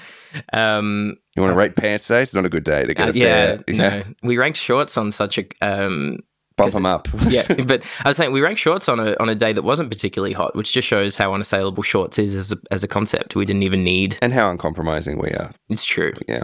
um, 0.51 1.15
You 1.35 1.43
want 1.43 1.53
to 1.53 1.57
rate 1.57 1.75
pants 1.75 2.07
today? 2.07 2.23
It's 2.23 2.33
not 2.33 2.43
a 2.43 2.49
good 2.49 2.63
day 2.63 2.85
to 2.85 2.93
get 2.95 3.09
uh, 3.09 3.11
a 3.11 3.13
yeah, 3.13 3.57
fair. 3.57 3.63
no. 3.75 4.03
we 4.23 4.39
ranked 4.39 4.57
shorts 4.57 4.97
on 4.97 5.11
such 5.11 5.37
a 5.37 5.45
um, 5.61 6.17
bump 6.59 6.73
them 6.73 6.85
up. 6.85 7.07
yeah, 7.29 7.43
but 7.65 7.83
I 8.03 8.09
was 8.09 8.17
saying 8.17 8.31
we 8.31 8.41
ranked 8.41 8.59
shorts 8.59 8.87
on 8.87 8.99
a 8.99 9.15
on 9.19 9.29
a 9.29 9.35
day 9.35 9.53
that 9.53 9.63
wasn't 9.63 9.89
particularly 9.89 10.33
hot, 10.33 10.55
which 10.55 10.73
just 10.73 10.87
shows 10.87 11.15
how 11.15 11.33
unassailable 11.33 11.83
shorts 11.83 12.19
is 12.19 12.35
as 12.35 12.51
a, 12.51 12.57
as 12.71 12.83
a 12.83 12.87
concept. 12.87 13.35
We 13.35 13.45
didn't 13.45 13.63
even 13.63 13.83
need. 13.83 14.17
and 14.21 14.33
how 14.33 14.51
uncompromising 14.51 15.17
we 15.17 15.29
are. 15.29 15.51
It's 15.69 15.85
true. 15.85 16.13
Yeah. 16.27 16.43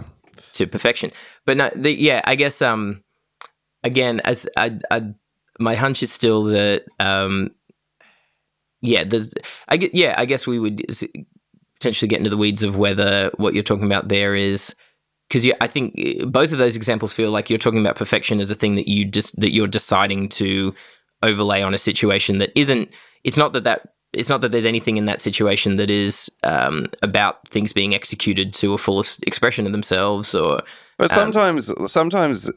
to 0.54 0.66
perfection. 0.66 1.12
But 1.44 1.56
no, 1.56 1.70
the, 1.74 1.92
yeah, 1.92 2.20
I 2.24 2.34
guess 2.34 2.60
um, 2.62 3.02
again, 3.84 4.20
as 4.20 4.48
I, 4.56 4.78
I, 4.90 5.14
my 5.58 5.74
hunch 5.74 6.02
is 6.02 6.12
still 6.12 6.44
that 6.44 6.84
um, 6.98 7.50
yeah, 8.80 9.04
there's, 9.04 9.34
I 9.68 9.76
get, 9.76 9.94
yeah, 9.94 10.14
I 10.16 10.24
guess 10.24 10.46
we 10.46 10.58
would 10.58 10.84
potentially 11.74 12.08
get 12.08 12.18
into 12.18 12.30
the 12.30 12.36
weeds 12.36 12.62
of 12.62 12.76
whether 12.76 13.30
what 13.36 13.54
you're 13.54 13.62
talking 13.62 13.86
about 13.86 14.08
there 14.08 14.34
is 14.34 14.74
because 15.28 15.48
I 15.60 15.66
think 15.66 15.94
eh, 15.98 16.24
both 16.24 16.52
of 16.52 16.58
those 16.58 16.76
examples 16.76 17.12
feel 17.12 17.30
like 17.30 17.48
you're 17.50 17.58
talking 17.58 17.80
about 17.80 17.96
perfection 17.96 18.40
as 18.40 18.50
a 18.50 18.54
thing 18.54 18.74
that 18.76 18.88
you 18.88 19.04
just 19.04 19.40
that 19.40 19.52
you're 19.54 19.66
deciding 19.66 20.28
to 20.30 20.74
overlay 21.22 21.62
on 21.62 21.74
a 21.74 21.78
situation 21.78 22.38
that 22.38 22.50
isn't. 22.54 22.90
It's 23.24 23.36
not 23.36 23.52
that 23.54 23.64
that 23.64 23.88
it's 24.12 24.28
not 24.28 24.40
that 24.40 24.52
there's 24.52 24.66
anything 24.66 24.96
in 24.96 25.04
that 25.06 25.20
situation 25.20 25.76
that 25.76 25.90
is 25.90 26.30
um, 26.42 26.86
about 27.02 27.46
things 27.50 27.72
being 27.72 27.94
executed 27.94 28.54
to 28.54 28.72
a 28.72 28.78
fullest 28.78 29.22
expression 29.24 29.66
of 29.66 29.72
themselves 29.72 30.34
or 30.34 30.62
But 30.96 31.10
Um, 31.12 31.32
sometimes, 31.32 31.72
sometimes 31.92 32.50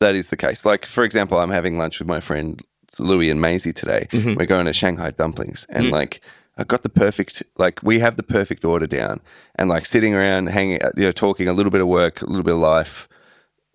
that 0.00 0.14
is 0.14 0.28
the 0.28 0.36
case. 0.36 0.64
Like, 0.64 0.86
for 0.86 1.02
example, 1.02 1.38
I'm 1.38 1.50
having 1.50 1.78
lunch 1.78 1.98
with 1.98 2.06
my 2.08 2.20
friend 2.20 2.62
Louis 3.00 3.30
and 3.30 3.40
Maisie 3.40 3.72
today. 3.72 4.06
Mhm. 4.12 4.36
We're 4.36 4.46
going 4.46 4.66
to 4.66 4.72
Shanghai 4.72 5.10
dumplings, 5.10 5.66
and 5.70 5.86
Mm. 5.86 5.90
like, 5.92 6.20
I 6.56 6.64
got 6.64 6.82
the 6.82 6.88
perfect, 6.88 7.42
like, 7.56 7.82
we 7.82 7.98
have 7.98 8.16
the 8.16 8.22
perfect 8.22 8.64
order 8.64 8.86
down, 8.86 9.20
and 9.56 9.68
like 9.68 9.86
sitting 9.86 10.14
around, 10.14 10.48
hanging, 10.48 10.78
you 10.96 11.04
know, 11.04 11.12
talking 11.12 11.48
a 11.48 11.52
little 11.52 11.70
bit 11.70 11.80
of 11.80 11.88
work, 11.88 12.22
a 12.22 12.26
little 12.26 12.44
bit 12.44 12.54
of 12.54 12.60
life. 12.60 13.08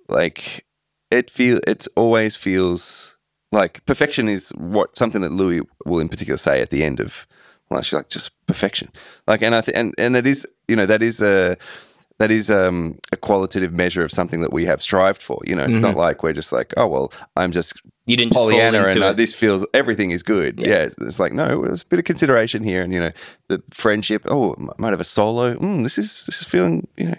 Like, 0.08 0.66
it 1.12 1.30
feel, 1.30 1.60
it 1.68 1.88
always 1.96 2.36
feels 2.36 3.18
like 3.52 3.86
perfection 3.86 4.30
is 4.30 4.52
what 4.52 4.98
something 4.98 5.22
that 5.22 5.32
Louis 5.32 5.62
will 5.86 6.00
in 6.00 6.08
particular 6.08 6.38
say 6.38 6.62
at 6.62 6.70
the 6.70 6.84
end 6.84 7.00
of 7.00 7.28
Well, 7.70 7.84
like 7.92 8.10
just 8.10 8.32
perfection. 8.48 8.92
Like, 9.28 9.42
and 9.42 9.54
I 9.54 9.62
think, 9.62 9.78
and 9.78 9.94
and 9.98 10.16
it 10.16 10.26
is, 10.26 10.48
you 10.68 10.76
know, 10.76 10.86
that 10.86 11.04
is 11.04 11.22
a 11.22 11.58
that 12.20 12.32
is 12.32 12.52
um, 12.52 13.00
a 13.12 13.18
qualitative 13.18 13.74
measure 13.74 14.04
of 14.04 14.12
something 14.12 14.42
that 14.42 14.52
we 14.52 14.66
have 14.66 14.82
strived 14.82 15.22
for. 15.22 15.42
You 15.46 15.56
know, 15.56 15.64
it's 15.64 15.80
not 15.80 15.96
like 15.96 16.22
we're 16.22 16.34
just 16.34 16.52
like, 16.52 16.74
oh 16.78 16.88
well, 16.88 17.14
I'm 17.38 17.52
just 17.52 17.74
You 18.06 18.18
didn't 18.18 18.34
Pollyanna 18.34 18.84
and 18.84 19.04
uh, 19.04 19.14
this 19.14 19.34
feels 19.34 19.66
everything 19.74 20.12
is 20.12 20.22
good. 20.22 20.60
Yeah. 20.60 20.68
Yeah, 20.68 20.90
it's, 21.02 21.20
like 21.20 21.34
no, 21.34 21.64
there's 21.64 21.84
a 21.84 21.86
bit 21.86 22.00
of 22.00 22.06
consideration 22.06 22.64
here, 22.64 22.82
and 22.84 22.94
you 22.94 23.00
know, 23.00 23.12
the 23.48 23.64
friendship. 23.72 24.24
Oh, 24.30 24.56
might 24.78 24.92
have 24.92 25.02
a 25.02 25.06
solo. 25.06 25.56
Mm, 25.56 25.84
this 25.84 25.98
is 25.98 26.26
this 26.26 26.42
is 26.42 26.48
feeling. 26.48 26.88
You 26.98 27.08
know, 27.08 27.16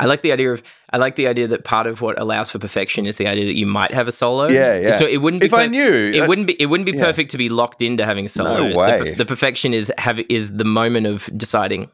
I 0.00 0.06
like 0.06 0.22
the 0.22 0.32
idea 0.32 0.52
of 0.52 0.62
I 0.90 0.96
like 0.96 1.16
the 1.16 1.28
idea 1.28 1.46
that 1.48 1.64
part 1.64 1.86
of 1.86 2.00
what 2.00 2.18
allows 2.18 2.50
for 2.50 2.58
perfection 2.58 3.04
is 3.06 3.18
the 3.18 3.26
idea 3.26 3.44
that 3.44 3.56
you 3.56 3.66
might 3.66 3.92
have 3.92 4.08
a 4.08 4.12
solo. 4.12 4.48
Yeah, 4.48 4.78
yeah. 4.78 4.92
So 4.94 5.06
it 5.06 5.18
wouldn't 5.18 5.40
be 5.42 5.46
If 5.46 5.54
I 5.54 5.66
knew, 5.66 6.12
it 6.14 6.26
wouldn't 6.26 6.46
be 6.46 6.60
it 6.60 6.66
wouldn't 6.66 6.86
be 6.90 6.96
yeah. 6.96 7.04
perfect 7.04 7.30
to 7.32 7.38
be 7.38 7.48
locked 7.48 7.82
into 7.82 8.04
having 8.04 8.24
a 8.24 8.28
solo. 8.28 8.56
No 8.56 8.68
The 8.70 8.76
way. 8.76 8.98
per- 8.98 9.14
The, 9.16 9.26
perfection 9.26 9.74
is 9.74 9.92
have 9.98 10.18
is 10.30 10.56
the 10.56 10.64
moment 10.64 11.06
of 11.06 11.28
deciding. 11.36 11.90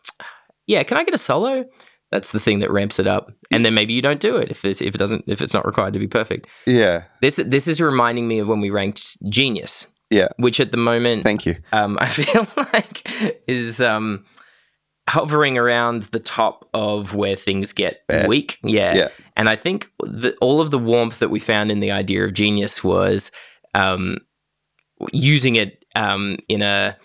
Yeah, 0.66 0.84
can 0.84 0.96
I 0.96 1.04
get 1.04 1.14
a 1.14 1.18
solo? 1.18 1.64
That's 2.10 2.32
the 2.32 2.40
thing 2.40 2.58
that 2.58 2.70
ramps 2.72 2.98
it 2.98 3.06
up, 3.06 3.32
and 3.52 3.64
then 3.64 3.74
maybe 3.74 3.92
you 3.92 4.02
don't 4.02 4.20
do 4.20 4.36
it 4.36 4.50
if 4.50 4.64
it's, 4.64 4.82
if 4.82 4.94
it 4.94 4.98
doesn't 4.98 5.24
if 5.28 5.40
it's 5.40 5.54
not 5.54 5.64
required 5.64 5.92
to 5.92 5.98
be 6.00 6.08
perfect. 6.08 6.46
yeah, 6.66 7.04
This 7.20 7.36
this 7.44 7.68
is 7.68 7.80
reminding 7.80 8.26
me 8.26 8.40
of 8.40 8.48
when 8.48 8.60
we 8.60 8.70
ranked 8.70 9.16
Genius, 9.30 9.86
yeah. 10.10 10.28
which 10.36 10.58
at 10.58 10.72
the 10.72 10.76
moment 10.76 11.22
Thank 11.22 11.46
you. 11.46 11.56
um, 11.72 11.98
I 12.00 12.06
feel 12.08 12.46
like 12.56 13.08
is 13.46 13.80
um, 13.80 14.24
hovering 15.08 15.56
around 15.56 16.02
the 16.04 16.20
top 16.20 16.68
of 16.74 17.14
where 17.14 17.36
things 17.36 17.72
get 17.72 18.06
Bad. 18.08 18.28
weak. 18.28 18.58
Yeah. 18.62 18.94
Yeah. 18.94 19.08
And 19.36 19.48
I 19.48 19.56
think 19.56 19.90
that 20.00 20.36
all 20.40 20.60
of 20.60 20.70
the 20.70 20.78
warmth 20.78 21.18
that 21.20 21.30
we 21.30 21.38
found 21.40 21.70
in 21.70 21.80
the 21.80 21.90
idea 21.92 22.24
of 22.24 22.34
genius 22.34 22.82
was 22.84 23.30
um, 23.74 24.18
using 25.12 25.54
it 25.56 25.84
um, 25.96 26.38
in 26.48 26.62
a 26.62 26.96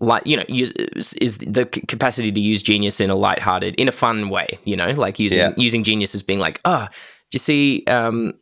like 0.00 0.26
you 0.26 0.36
know 0.36 0.44
use, 0.48 0.72
is 1.20 1.38
the 1.38 1.66
capacity 1.66 2.32
to 2.32 2.40
use 2.40 2.62
genius 2.62 3.00
in 3.00 3.10
a 3.10 3.14
lighthearted 3.14 3.74
in 3.76 3.86
a 3.88 3.92
fun 3.92 4.28
way 4.28 4.46
you 4.64 4.76
know 4.76 4.90
like 4.90 5.18
using 5.18 5.38
Yeah. 5.38 5.52
using 5.56 5.84
genius 5.84 6.14
as 6.14 6.22
being 6.22 6.40
like 6.40 6.60
oh 6.64 6.86
do 7.30 7.36
you 7.36 7.38
see 7.38 7.84
um 7.86 8.34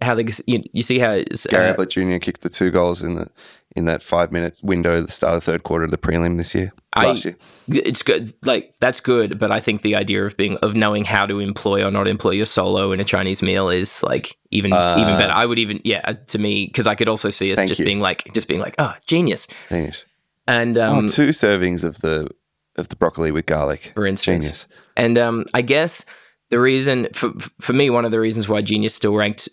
how 0.00 0.14
the 0.14 0.42
you, 0.46 0.62
you 0.72 0.82
see 0.82 0.98
how 1.00 1.10
it's, 1.12 1.46
Gary 1.46 1.68
uh, 1.70 1.72
Ablett 1.72 1.90
Jr. 1.90 2.18
kicked 2.18 2.42
the 2.42 2.48
two 2.50 2.70
goals 2.70 3.02
in 3.02 3.14
the 3.16 3.28
in 3.74 3.84
that 3.86 4.02
five 4.02 4.30
minutes 4.32 4.62
window 4.62 5.00
the 5.02 5.10
start 5.10 5.34
of 5.34 5.44
the 5.44 5.50
third 5.52 5.62
quarter 5.64 5.84
of 5.84 5.90
the 5.90 5.98
prelim 5.98 6.36
this 6.36 6.54
year. 6.54 6.72
I- 6.92 7.06
last 7.06 7.24
year. 7.24 7.36
it's 7.68 8.02
good 8.02 8.22
it's 8.22 8.34
like 8.44 8.74
that's 8.80 9.00
good 9.00 9.38
but 9.38 9.50
i 9.52 9.60
think 9.60 9.82
the 9.82 9.94
idea 9.94 10.24
of 10.24 10.36
being 10.36 10.56
of 10.58 10.74
knowing 10.74 11.04
how 11.04 11.26
to 11.26 11.38
employ 11.38 11.84
or 11.84 11.90
not 11.90 12.06
employ 12.08 12.30
your 12.30 12.46
solo 12.46 12.92
in 12.92 13.00
a 13.00 13.04
chinese 13.04 13.42
meal 13.42 13.68
is 13.68 14.02
like 14.02 14.36
even 14.50 14.72
Uh, 14.72 14.96
even 14.98 15.16
better 15.18 15.32
i 15.32 15.44
would 15.46 15.58
even 15.58 15.80
yeah 15.84 16.00
to 16.26 16.38
me 16.38 16.66
because 16.66 16.86
i 16.86 16.94
could 16.94 17.08
also 17.08 17.30
see 17.30 17.52
us 17.52 17.62
just 17.66 17.78
you. 17.80 17.84
being 17.84 18.00
like 18.00 18.24
just 18.34 18.48
being 18.48 18.60
like 18.60 18.74
oh 18.78 18.94
genius 19.06 19.46
Genius. 19.68 20.06
And 20.48 20.76
um 20.76 21.04
oh, 21.04 21.08
two 21.08 21.28
servings 21.28 21.84
of 21.84 22.00
the 22.00 22.28
of 22.76 22.88
the 22.88 22.96
broccoli 22.96 23.30
with 23.30 23.46
garlic. 23.46 23.92
for 23.94 24.06
instance 24.06 24.44
Genius. 24.46 24.66
and 24.96 25.16
um 25.18 25.44
i 25.54 25.62
guess 25.62 26.04
the 26.50 26.58
reason 26.58 27.06
for 27.12 27.30
for 27.60 27.72
me 27.72 27.90
one 27.90 28.04
of 28.04 28.10
the 28.10 28.18
reasons 28.18 28.48
why 28.48 28.60
genius 28.62 28.94
still 28.94 29.14
ranked 29.14 29.48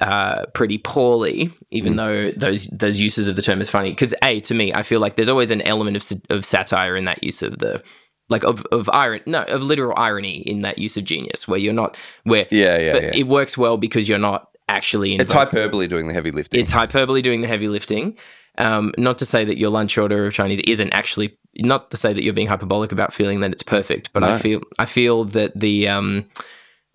uh, 0.00 0.46
pretty 0.54 0.78
poorly, 0.78 1.50
even 1.72 1.94
Mm. 1.94 1.96
though 1.96 2.30
those 2.38 2.68
those 2.68 3.00
uses 3.00 3.26
of 3.26 3.34
the 3.34 3.42
term 3.42 3.60
is 3.60 3.68
funny. 3.68 3.90
Because 3.90 4.14
a 4.22 4.40
to 4.42 4.54
me, 4.54 4.72
I 4.72 4.84
feel 4.84 5.00
like 5.00 5.16
there's 5.16 5.28
always 5.28 5.50
an 5.50 5.60
element 5.62 5.96
of 5.96 6.20
of 6.30 6.44
satire 6.44 6.94
in 6.96 7.04
that 7.06 7.24
use 7.24 7.42
of 7.42 7.58
the 7.58 7.82
like 8.28 8.44
of 8.44 8.64
of 8.70 8.88
irony, 8.90 9.22
no, 9.26 9.42
of 9.42 9.60
literal 9.62 9.94
irony 9.98 10.36
in 10.46 10.62
that 10.62 10.78
use 10.78 10.96
of 10.96 11.02
genius, 11.02 11.48
where 11.48 11.58
you're 11.58 11.72
not 11.72 11.96
where 12.22 12.46
Yeah, 12.52 12.78
yeah, 12.78 12.96
yeah. 12.98 13.10
it 13.12 13.26
works 13.26 13.58
well 13.58 13.76
because 13.76 14.08
you're 14.08 14.20
not 14.20 14.48
actually 14.68 15.14
in 15.14 15.20
it's 15.20 15.32
hyperbole 15.32 15.88
doing 15.88 16.06
the 16.06 16.14
heavy 16.14 16.30
lifting. 16.30 16.60
it's 16.60 16.70
hyperbole 16.70 17.20
doing 17.22 17.40
the 17.40 17.48
heavy 17.48 17.66
lifting. 17.66 18.16
Um, 18.56 18.92
not 18.98 19.18
to 19.18 19.26
say 19.26 19.44
that 19.44 19.58
your 19.58 19.70
lunch 19.70 19.96
order 19.98 20.26
of 20.26 20.32
Chinese 20.32 20.60
isn't 20.64 20.92
actually 20.92 21.38
not 21.56 21.90
to 21.90 21.96
say 21.96 22.12
that 22.12 22.22
you're 22.24 22.34
being 22.34 22.48
hyperbolic 22.48 22.92
about 22.92 23.12
feeling 23.12 23.40
that 23.40 23.52
it's 23.52 23.62
perfect, 23.62 24.12
but 24.12 24.24
I 24.24 24.38
feel 24.38 24.60
I 24.78 24.86
feel 24.86 25.24
that 25.26 25.58
the 25.58 25.88
um, 25.88 26.28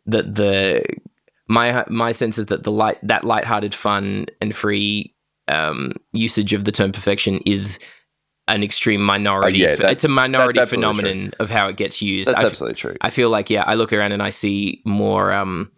that 0.06 0.36
the 0.36 0.84
my 1.48 1.86
my 1.88 2.12
sense 2.12 2.38
is 2.38 2.48
that 2.48 2.64
the 2.64 2.72
light 2.72 2.98
that 3.04 3.24
lighthearted 3.24 3.76
fun 3.76 4.28
and 4.42 4.56
free 4.56 5.14
um, 5.48 5.94
usage 6.12 6.54
of 6.54 6.66
the 6.66 6.72
term 6.72 6.92
perfection 6.92 7.40
is 7.46 7.80
an 8.48 8.64
extreme 8.64 9.02
minority. 9.02 9.66
Oh, 9.66 9.70
yeah, 9.70 9.90
it's 9.90 10.04
a 10.04 10.10
minority 10.10 10.66
phenomenon 10.66 11.32
of 11.40 11.50
how 11.50 11.68
it 11.68 11.78
gets 11.78 12.02
used. 12.02 12.30
That's 12.30 12.40
I 12.40 12.42
f- 12.42 12.48
absolutely 12.48 12.76
true. 12.76 12.96
I 13.02 13.10
feel 13.10 13.30
like 13.30 13.50
yeah, 13.50 13.64
I 13.66 13.76
look 13.76 13.94
around 13.94 14.12
and 14.12 14.24
I 14.24 14.30
see 14.30 14.82
more. 14.86 15.32
Um, 15.32 15.72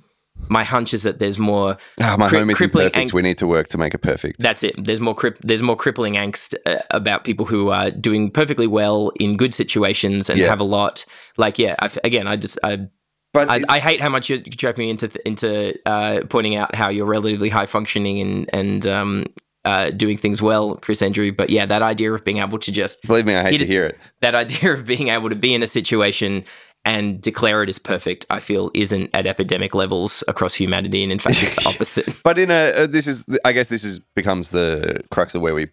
my 0.49 0.63
hunch 0.63 0.93
is 0.93 1.03
that 1.03 1.19
there's 1.19 1.39
more 1.39 1.77
Ah, 2.01 2.15
my 2.19 2.27
cri- 2.29 2.39
home 2.39 2.49
isn't 2.49 2.57
crippling 2.57 2.89
perfect. 2.89 3.09
ang- 3.11 3.15
we 3.15 3.21
need 3.21 3.37
to 3.39 3.47
work 3.47 3.67
to 3.69 3.77
make 3.77 3.93
it 3.93 3.99
perfect. 3.99 4.39
that's 4.39 4.63
it. 4.63 4.75
There's 4.83 4.99
more 4.99 5.15
crip- 5.15 5.39
there's 5.41 5.61
more 5.61 5.75
crippling 5.75 6.15
angst 6.15 6.53
uh, 6.65 6.77
about 6.91 7.23
people 7.23 7.45
who 7.45 7.69
are 7.69 7.89
doing 7.91 8.29
perfectly 8.31 8.67
well 8.67 9.11
in 9.19 9.37
good 9.37 9.53
situations 9.55 10.29
and 10.29 10.39
Yeah. 10.39 10.49
have 10.49 10.59
a 10.59 10.65
lot. 10.65 11.05
Like 11.37 11.57
yeah, 11.57 11.75
I 11.79 11.89
again, 12.03 12.27
I 12.27 12.35
just 12.35 12.59
I 12.63 12.87
but 13.33 13.49
I, 13.49 13.61
I 13.69 13.79
hate 13.79 13.99
how 14.01 14.09
much 14.09 14.29
you're 14.29 14.39
drag 14.39 14.77
me 14.77 14.89
into 14.89 15.07
th- 15.09 15.23
into 15.25 15.73
uh, 15.85 16.21
pointing 16.29 16.55
out 16.55 16.73
how 16.75 16.89
you're 16.89 17.05
relatively 17.05 17.49
high 17.49 17.65
functioning 17.65 18.21
and 18.21 18.49
and 18.53 18.87
um, 18.87 19.25
uh, 19.65 19.89
doing 19.89 20.15
things 20.17 20.41
well, 20.41 20.75
Chris 20.75 21.01
Andrew. 21.01 21.31
But 21.31 21.49
yeah, 21.49 21.65
that 21.65 21.81
idea 21.81 22.13
of 22.13 22.23
being 22.23 22.37
able 22.37 22.59
to 22.59 22.71
just 22.71 23.01
believe 23.07 23.25
me, 23.25 23.35
I 23.35 23.43
hate 23.43 23.57
to 23.57 23.65
hear 23.65 23.87
it. 23.87 23.97
that 24.21 24.35
idea 24.35 24.71
of 24.73 24.85
being 24.85 25.09
able 25.09 25.29
to 25.29 25.35
be 25.35 25.53
in 25.53 25.63
a 25.63 25.67
situation 25.67 26.45
and 26.85 27.19
declare 27.19 27.63
it 27.63 27.69
as 27.69 27.79
perfect, 27.79 28.25
I 28.29 28.39
feel 28.39 28.71
isn't 28.73 29.09
at 29.13 29.25
epidemic 29.27 29.73
levels 29.75 30.23
across 30.27 30.53
humanity, 30.53 31.03
and 31.03 31.11
in 31.11 31.19
fact, 31.19 31.41
it's 31.43 31.55
the 31.63 31.69
opposite. 31.73 32.23
But 32.23 32.37
in 32.39 32.51
a 32.51 32.71
uh, 32.83 32.87
this 32.87 33.07
is 33.07 33.25
I 33.43 33.51
guess 33.51 33.69
this 33.69 33.83
is 33.83 33.99
becomes 34.15 34.51
the 34.51 35.01
crux 35.11 35.35
of 35.35 35.41
where 35.41 35.55
we 35.55 35.67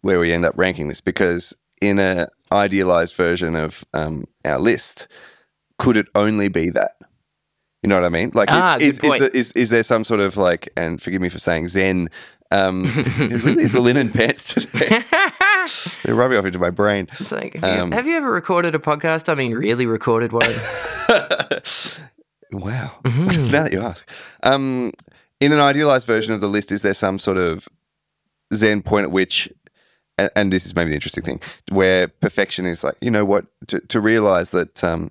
where 0.00 0.18
we 0.18 0.32
end 0.32 0.44
up 0.44 0.54
ranking 0.56 0.88
this 0.88 1.00
because 1.00 1.54
in 1.82 1.98
a 1.98 2.28
idealized 2.52 3.14
version 3.16 3.54
of 3.54 3.84
um, 3.92 4.24
our 4.44 4.58
list, 4.58 5.08
could 5.78 5.96
it 5.96 6.06
only 6.14 6.48
be 6.48 6.70
that? 6.70 6.92
You 7.82 7.88
know 7.90 7.96
what 8.00 8.04
I 8.06 8.08
mean? 8.08 8.30
Like, 8.34 8.48
is, 8.48 8.54
Ah, 8.56 8.76
is, 8.80 8.98
is, 9.00 9.18
there- 9.18 9.28
is, 9.28 9.52
is 9.52 9.70
there 9.70 9.82
some 9.82 10.02
sort 10.04 10.20
of 10.20 10.36
like, 10.36 10.68
and 10.76 11.00
forgive 11.00 11.20
me 11.20 11.28
for 11.28 11.38
saying 11.38 11.68
Zen, 11.68 12.08
um, 12.50 12.84
it 12.86 13.44
really 13.44 13.62
is 13.62 13.72
the 13.72 13.80
linen 13.80 14.10
pants 14.10 14.54
today. 14.54 15.02
They're 16.04 16.14
rubbing 16.14 16.38
off 16.38 16.44
into 16.46 16.58
my 16.58 16.70
brain. 16.70 17.08
It's 17.18 17.32
like, 17.32 17.54
have, 17.54 17.76
you, 17.76 17.82
Um, 17.82 17.92
have 17.92 18.06
you 18.06 18.16
ever 18.16 18.30
recorded 18.30 18.74
a 18.74 18.78
podcast? 18.78 19.28
I 19.28 19.34
mean, 19.34 19.52
really 19.54 19.86
recorded 19.86 20.32
one? 20.32 20.42
wow. 22.52 22.92
Mhm. 23.04 23.50
now 23.52 23.62
that 23.64 23.72
you 23.72 23.80
ask. 23.80 24.08
Um, 24.42 24.92
in 25.40 25.52
an 25.52 25.60
idealized 25.60 26.06
version 26.06 26.32
of 26.34 26.40
the 26.40 26.48
list, 26.48 26.72
is 26.72 26.82
there 26.82 26.94
some 26.94 27.18
sort 27.18 27.36
of 27.36 27.68
Zen 28.54 28.82
point 28.82 29.04
at 29.04 29.10
which, 29.10 29.48
and, 30.16 30.30
and 30.36 30.52
this 30.52 30.64
is 30.66 30.74
maybe 30.74 30.90
the 30.90 30.94
interesting 30.96 31.24
thing, 31.24 31.40
where 31.70 32.08
perfection 32.08 32.64
is 32.66 32.82
like, 32.84 32.96
you 33.00 33.10
know 33.10 33.24
what, 33.24 33.46
to, 33.68 33.80
to 33.80 34.00
realize 34.00 34.50
that, 34.50 34.82
um, 34.82 35.10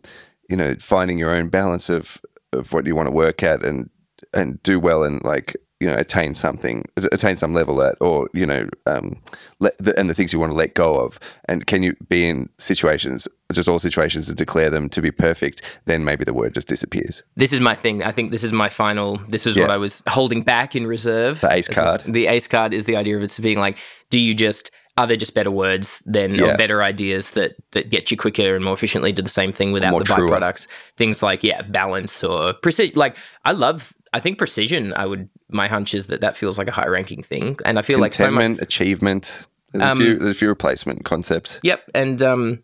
you 0.50 0.57
know, 0.57 0.75
finding 0.79 1.17
your 1.19 1.31
own 1.31 1.50
balance 1.50 1.89
of, 1.89 2.19
of 2.53 2.71
what 2.74 2.85
you 2.88 2.95
want 2.95 3.07
to 3.07 3.12
work 3.12 3.43
at 3.43 3.63
and, 3.63 3.89
and 4.33 4.62
do 4.63 4.79
well 4.79 5.03
and 5.03 5.24
like, 5.24 5.55
you 5.86 5.92
know, 5.92 5.98
attain 5.98 6.34
something, 6.34 6.84
attain 7.12 7.36
some 7.36 7.54
level 7.54 7.80
at, 7.84 7.96
or, 8.01 8.27
you 8.34 8.44
know, 8.44 8.68
um, 8.88 9.22
let, 9.60 9.77
the, 9.77 9.98
and 10.00 10.10
the 10.10 10.15
things 10.15 10.34
you 10.34 10.39
want 10.39 10.50
to 10.51 10.56
let 10.56 10.74
go 10.74 10.96
of. 11.00 11.20
And 11.48 11.68
can 11.68 11.84
you 11.84 11.96
be 12.10 12.27
in 12.27 12.50
situations, 12.58 13.27
just 13.54 13.70
all 13.70 13.77
situations, 13.77 14.27
and 14.27 14.36
declare 14.36 14.72
them 14.72 14.89
to 14.89 15.00
be 15.00 15.12
perfect, 15.12 15.80
then 15.86 16.04
maybe 16.04 16.25
the 16.25 16.34
word 16.34 16.56
just 16.56 16.68
disappears. 16.68 17.22
this 17.36 17.54
is 17.54 17.60
my 17.60 17.75
thing. 17.75 18.01
I 18.01 18.12
think 18.12 18.32
this 18.32 18.44
is 18.44 18.51
my 18.51 18.68
final. 18.68 19.22
This 19.30 19.46
is 19.46 19.56
what 19.56 19.70
I 19.70 19.77
was 19.77 20.01
holding 20.08 20.42
back 20.42 20.75
in 20.75 20.88
reserve. 20.88 21.42
The 21.42 21.54
ace 21.54 21.68
card. 21.68 22.01
The 22.08 22.25
ace 22.25 22.48
card 22.48 22.74
is 22.74 22.86
the 22.86 22.96
idea 22.96 23.15
of 23.15 23.22
it 23.22 23.39
being 23.39 23.60
like, 23.60 23.77
do 24.10 24.20
you 24.20 24.34
just 24.34 24.72
are 24.98 25.06
there 25.06 25.18
just 25.18 25.36
better 25.36 25.51
words 25.51 26.01
than 26.06 26.36
Yeah. 26.36 26.54
or 26.54 26.58
better 26.58 26.82
ideas 26.82 27.32
that 27.32 27.58
that 27.72 27.89
get 27.89 28.10
you 28.10 28.18
quicker 28.18 28.56
and 28.56 28.63
more 28.63 28.74
efficiently 28.74 29.12
to 29.13 29.22
the 29.22 29.30
same 29.30 29.51
thing 29.51 29.74
without 29.74 29.92
More 29.92 30.00
the 30.00 30.06
truer. 30.06 30.30
byproducts? 30.30 30.68
Things 30.98 31.22
like 31.22 31.44
yeah, 31.44 31.62
balance 31.63 32.24
or 32.24 32.54
precision. 32.54 32.94
Like 32.98 33.18
I 33.44 33.51
love. 33.51 33.94
I 34.15 34.19
think 34.22 34.38
precision. 34.38 34.93
I 34.93 35.05
would. 35.05 35.29
My 35.50 35.67
hunch 35.67 35.93
is 35.93 36.07
that 36.07 36.22
that 36.22 36.38
feels 36.38 36.57
like 36.57 36.67
a 36.67 36.72
high 36.72 36.88
ranking 36.88 37.22
thing, 37.22 37.57
and 37.65 37.77
I 37.77 37.81
feel 37.81 38.00
like 38.00 38.13
so 38.13 38.31
much. 38.31 38.60
Achievement. 38.62 39.45
There's, 39.74 39.84
Um, 39.84 39.98
a 40.00 40.03
few, 40.03 40.15
there's 40.17 40.31
a 40.36 40.39
few 40.39 40.48
replacement 40.48 41.03
concepts. 41.03 41.60
Yep, 41.63 41.81
and 41.93 42.22
um, 42.24 42.63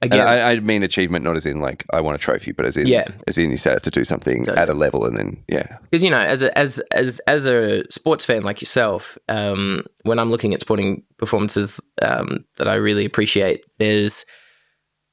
And 0.00 0.14
again, 0.14 0.26
I, 0.26 0.52
I 0.52 0.60
mean 0.60 0.82
achievement 0.82 1.22
not 1.22 1.36
as 1.36 1.44
in 1.44 1.60
like 1.60 1.84
I 1.92 2.00
want 2.00 2.14
a 2.14 2.18
trophy, 2.18 2.52
but 2.52 2.64
as 2.64 2.78
in 2.78 2.86
Yeah. 2.86 3.06
as 3.28 3.36
in 3.36 3.50
you 3.50 3.58
set 3.58 3.74
out 3.76 3.82
to 3.82 3.90
do 3.90 4.04
something 4.06 4.44
Totally. 4.44 4.56
at 4.62 4.70
a 4.70 4.74
level 4.74 5.04
and 5.04 5.18
then 5.18 5.44
yeah. 5.48 5.76
because 5.90 6.02
you 6.02 6.08
know 6.08 6.18
as 6.18 6.40
a 6.42 6.56
as 6.58 6.80
as 6.92 7.20
as 7.26 7.46
a 7.46 7.84
sports 7.90 8.24
fan 8.24 8.42
like 8.42 8.62
yourself 8.62 9.18
um 9.28 9.84
when 10.04 10.18
i'm 10.18 10.30
looking 10.30 10.54
at 10.54 10.62
sporting 10.62 11.02
performances 11.18 11.78
um 12.00 12.46
that 12.56 12.66
i 12.66 12.74
really 12.76 13.04
appreciate 13.04 13.62
there's 13.78 14.24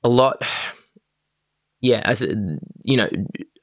a 0.06 0.10
lot 0.10 0.42
yeah 1.82 2.02
as 2.06 2.22
you 2.84 2.96
know 2.98 3.10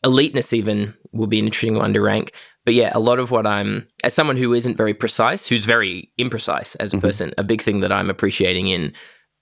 eliteness 0.05 0.53
even 0.53 0.95
will 1.13 1.27
be 1.27 1.39
an 1.39 1.47
interesting 1.47 1.77
one 1.77 1.93
to 1.95 2.01
rank 2.01 2.33
but 2.65 2.75
yeah 2.75 2.91
a 2.95 3.01
lot 3.01 3.19
of 3.19 3.31
what 3.31 3.47
i'm 3.47 3.87
as 4.05 4.13
someone 4.15 4.37
who 4.37 4.53
isn't 4.53 4.77
very 4.77 4.95
precise 4.95 5.47
who's 5.47 5.65
very 5.65 6.11
imprecise 6.21 6.77
as 6.81 6.93
a 6.93 6.97
Mhm. 6.97 7.01
person 7.01 7.35
a 7.39 7.43
big 7.45 7.63
thing 7.63 7.81
that 7.81 7.93
i'm 7.93 8.11
appreciating 8.11 8.69
in 8.69 8.93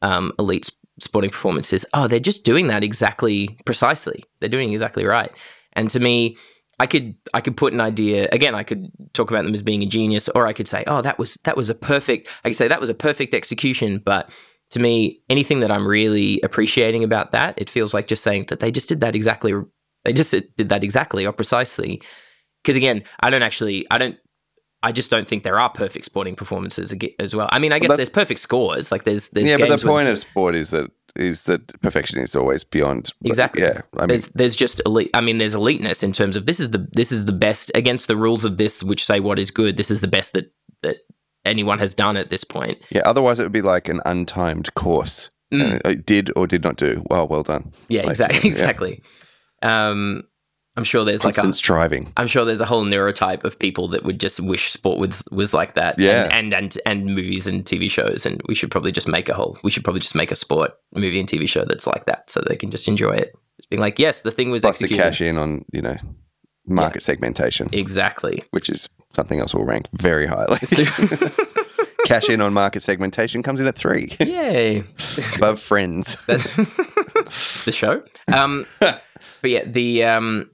um 0.02 0.32
elite 0.38 0.70
sporting 1.00 1.30
performances 1.30 1.84
oh 1.94 2.06
they're 2.06 2.20
just 2.20 2.44
doing 2.44 2.68
that 2.68 2.84
exactly 2.84 3.58
precisely 3.64 4.22
they're 4.40 4.48
doing 4.48 4.72
exactly 4.72 5.04
right 5.04 5.32
and 5.74 5.90
to 5.90 6.00
me 6.00 6.36
I 6.80 6.86
could 6.86 7.14
I 7.32 7.40
could 7.40 7.56
put 7.56 7.72
an 7.72 7.80
idea 7.80 8.28
again. 8.32 8.56
I 8.56 8.64
could 8.64 8.90
talk 9.12 9.30
about 9.30 9.44
them 9.44 9.54
as 9.54 9.62
being 9.62 9.82
a 9.84 9.86
genius, 9.86 10.28
or 10.30 10.48
I 10.48 10.52
could 10.52 10.66
say, 10.66 10.82
"Oh, 10.88 11.00
that 11.02 11.16
was 11.16 11.34
that 11.44 11.56
was 11.56 11.70
a 11.70 11.76
perfect." 11.76 12.28
I 12.44 12.48
could 12.48 12.56
say 12.56 12.66
that 12.66 12.80
was 12.80 12.88
a 12.90 12.94
perfect 12.94 13.34
execution, 13.34 14.02
but 14.04 14.30
to 14.70 14.80
me, 14.80 15.20
anything 15.30 15.60
that 15.60 15.70
I'm 15.70 15.86
really 15.86 16.40
appreciating 16.42 17.04
about 17.04 17.30
that, 17.32 17.54
it 17.56 17.70
feels 17.70 17.94
like 17.94 18.08
just 18.08 18.24
saying 18.24 18.46
that 18.48 18.58
they 18.58 18.72
just 18.72 18.88
did 18.88 19.00
that 19.00 19.14
exactly. 19.14 19.52
They 20.04 20.12
just 20.12 20.30
did 20.30 20.68
that 20.68 20.82
exactly 20.84 21.26
or 21.26 21.32
precisely. 21.32 22.02
Because 22.62 22.76
again, 22.76 23.02
I 23.20 23.30
don't 23.30 23.42
actually, 23.42 23.86
I 23.90 23.98
don't, 23.98 24.16
I 24.82 24.92
just 24.92 25.10
don't 25.10 25.28
think 25.28 25.44
there 25.44 25.60
are 25.60 25.70
perfect 25.70 26.04
sporting 26.04 26.34
performances 26.34 26.94
as 27.20 27.34
well. 27.34 27.48
I 27.52 27.58
mean, 27.58 27.72
I 27.72 27.78
guess 27.78 27.96
there's 27.96 28.08
perfect 28.08 28.40
scores. 28.40 28.90
Like 28.90 29.04
there's, 29.04 29.28
there's 29.28 29.48
yeah, 29.48 29.56
but 29.56 29.68
the 29.80 29.86
point 29.86 30.08
of 30.08 30.18
sport 30.18 30.54
is 30.56 30.70
that 30.70 30.90
is 31.14 31.44
that 31.44 31.80
perfection 31.82 32.18
is 32.20 32.34
always 32.34 32.64
beyond. 32.64 33.12
Exactly. 33.24 33.62
Yeah. 33.62 33.82
I 33.96 34.02
mean, 34.02 34.08
there's 34.08 34.28
there's 34.28 34.56
just 34.56 34.80
elite. 34.86 35.10
I 35.14 35.20
mean, 35.20 35.38
there's 35.38 35.54
eliteness 35.54 36.02
in 36.02 36.12
terms 36.12 36.36
of 36.36 36.46
this 36.46 36.58
is 36.58 36.70
the 36.70 36.88
this 36.92 37.12
is 37.12 37.26
the 37.26 37.32
best 37.32 37.70
against 37.74 38.08
the 38.08 38.16
rules 38.16 38.44
of 38.44 38.56
this, 38.56 38.82
which 38.82 39.04
say 39.04 39.20
what 39.20 39.38
is 39.38 39.50
good. 39.50 39.76
This 39.76 39.90
is 39.90 40.00
the 40.00 40.08
best 40.08 40.32
that 40.32 40.52
that 40.82 40.96
anyone 41.44 41.78
has 41.78 41.94
done 41.94 42.16
at 42.16 42.30
this 42.30 42.44
point. 42.44 42.78
yeah. 42.90 43.02
Otherwise, 43.04 43.38
it 43.38 43.44
would 43.44 43.52
be 43.52 43.62
like 43.62 43.88
an 43.88 44.00
untimed 44.06 44.72
course. 44.74 45.30
Mm. 45.52 45.80
It 45.84 46.06
did 46.06 46.30
or 46.34 46.46
did 46.46 46.64
not 46.64 46.76
do. 46.76 47.02
Well, 47.10 47.28
well 47.28 47.42
done. 47.42 47.72
Yeah, 47.88 48.02
Like, 48.02 48.10
exactly. 48.10 48.38
yeah. 48.42 48.46
Exactly. 48.48 49.02
Um, 49.62 50.24
I'm 50.76 50.84
sure 50.84 51.04
there's 51.04 51.22
like 51.24 51.36
a. 51.36 51.52
striving. 51.52 52.12
I'm 52.16 52.26
sure 52.26 52.46
there's 52.46 52.62
a 52.62 52.64
whole 52.66 52.84
neurotype 52.84 53.44
of 53.44 53.58
people 53.58 53.88
that 53.88 54.04
would 54.04 54.18
just 54.18 54.40
wish 54.40 54.72
sport 54.72 54.98
was 54.98 55.22
was 55.30 55.52
like 55.52 55.74
that. 55.74 55.98
Yeah. 55.98 56.28
And, 56.32 56.54
and 56.54 56.54
and 56.54 56.78
and 56.86 57.14
movies 57.14 57.46
and 57.46 57.62
TV 57.64 57.90
shows, 57.90 58.24
and 58.24 58.40
we 58.48 58.54
should 58.54 58.70
probably 58.70 58.92
just 58.92 59.06
make 59.06 59.28
a 59.28 59.34
whole. 59.34 59.58
We 59.62 59.70
should 59.70 59.84
probably 59.84 60.00
just 60.00 60.14
make 60.14 60.30
a 60.30 60.34
sport 60.34 60.72
movie 60.94 61.20
and 61.20 61.28
TV 61.28 61.46
show 61.46 61.64
that's 61.66 61.86
like 61.86 62.06
that, 62.06 62.30
so 62.30 62.42
they 62.48 62.56
can 62.56 62.70
just 62.70 62.88
enjoy 62.88 63.12
it. 63.12 63.34
Just 63.58 63.68
being 63.68 63.80
like, 63.82 63.98
yes, 63.98 64.22
the 64.22 64.30
thing 64.30 64.50
was 64.50 64.62
Plus 64.62 64.78
to 64.78 64.88
cash 64.88 65.20
in 65.20 65.36
on 65.36 65.64
you 65.72 65.82
know 65.82 65.96
market 66.66 67.02
segmentation, 67.02 67.68
Exactly. 67.72 68.42
which 68.52 68.70
is 68.70 68.88
something 69.14 69.40
else 69.40 69.54
we'll 69.54 69.64
rank 69.64 69.88
very 69.92 70.26
highly. 70.26 70.58
cash 72.06 72.30
in 72.30 72.40
on 72.40 72.54
market 72.54 72.82
segmentation 72.82 73.42
comes 73.42 73.60
in 73.60 73.66
at 73.66 73.76
three, 73.76 74.16
Yay. 74.20 74.84
above 75.36 75.60
Friends. 75.60 76.16
That's 76.26 76.56
the 77.66 77.72
show. 77.72 78.02
Um, 78.32 78.64
but 79.42 79.50
yeah, 79.50 79.64
the 79.66 80.04
um, 80.04 80.50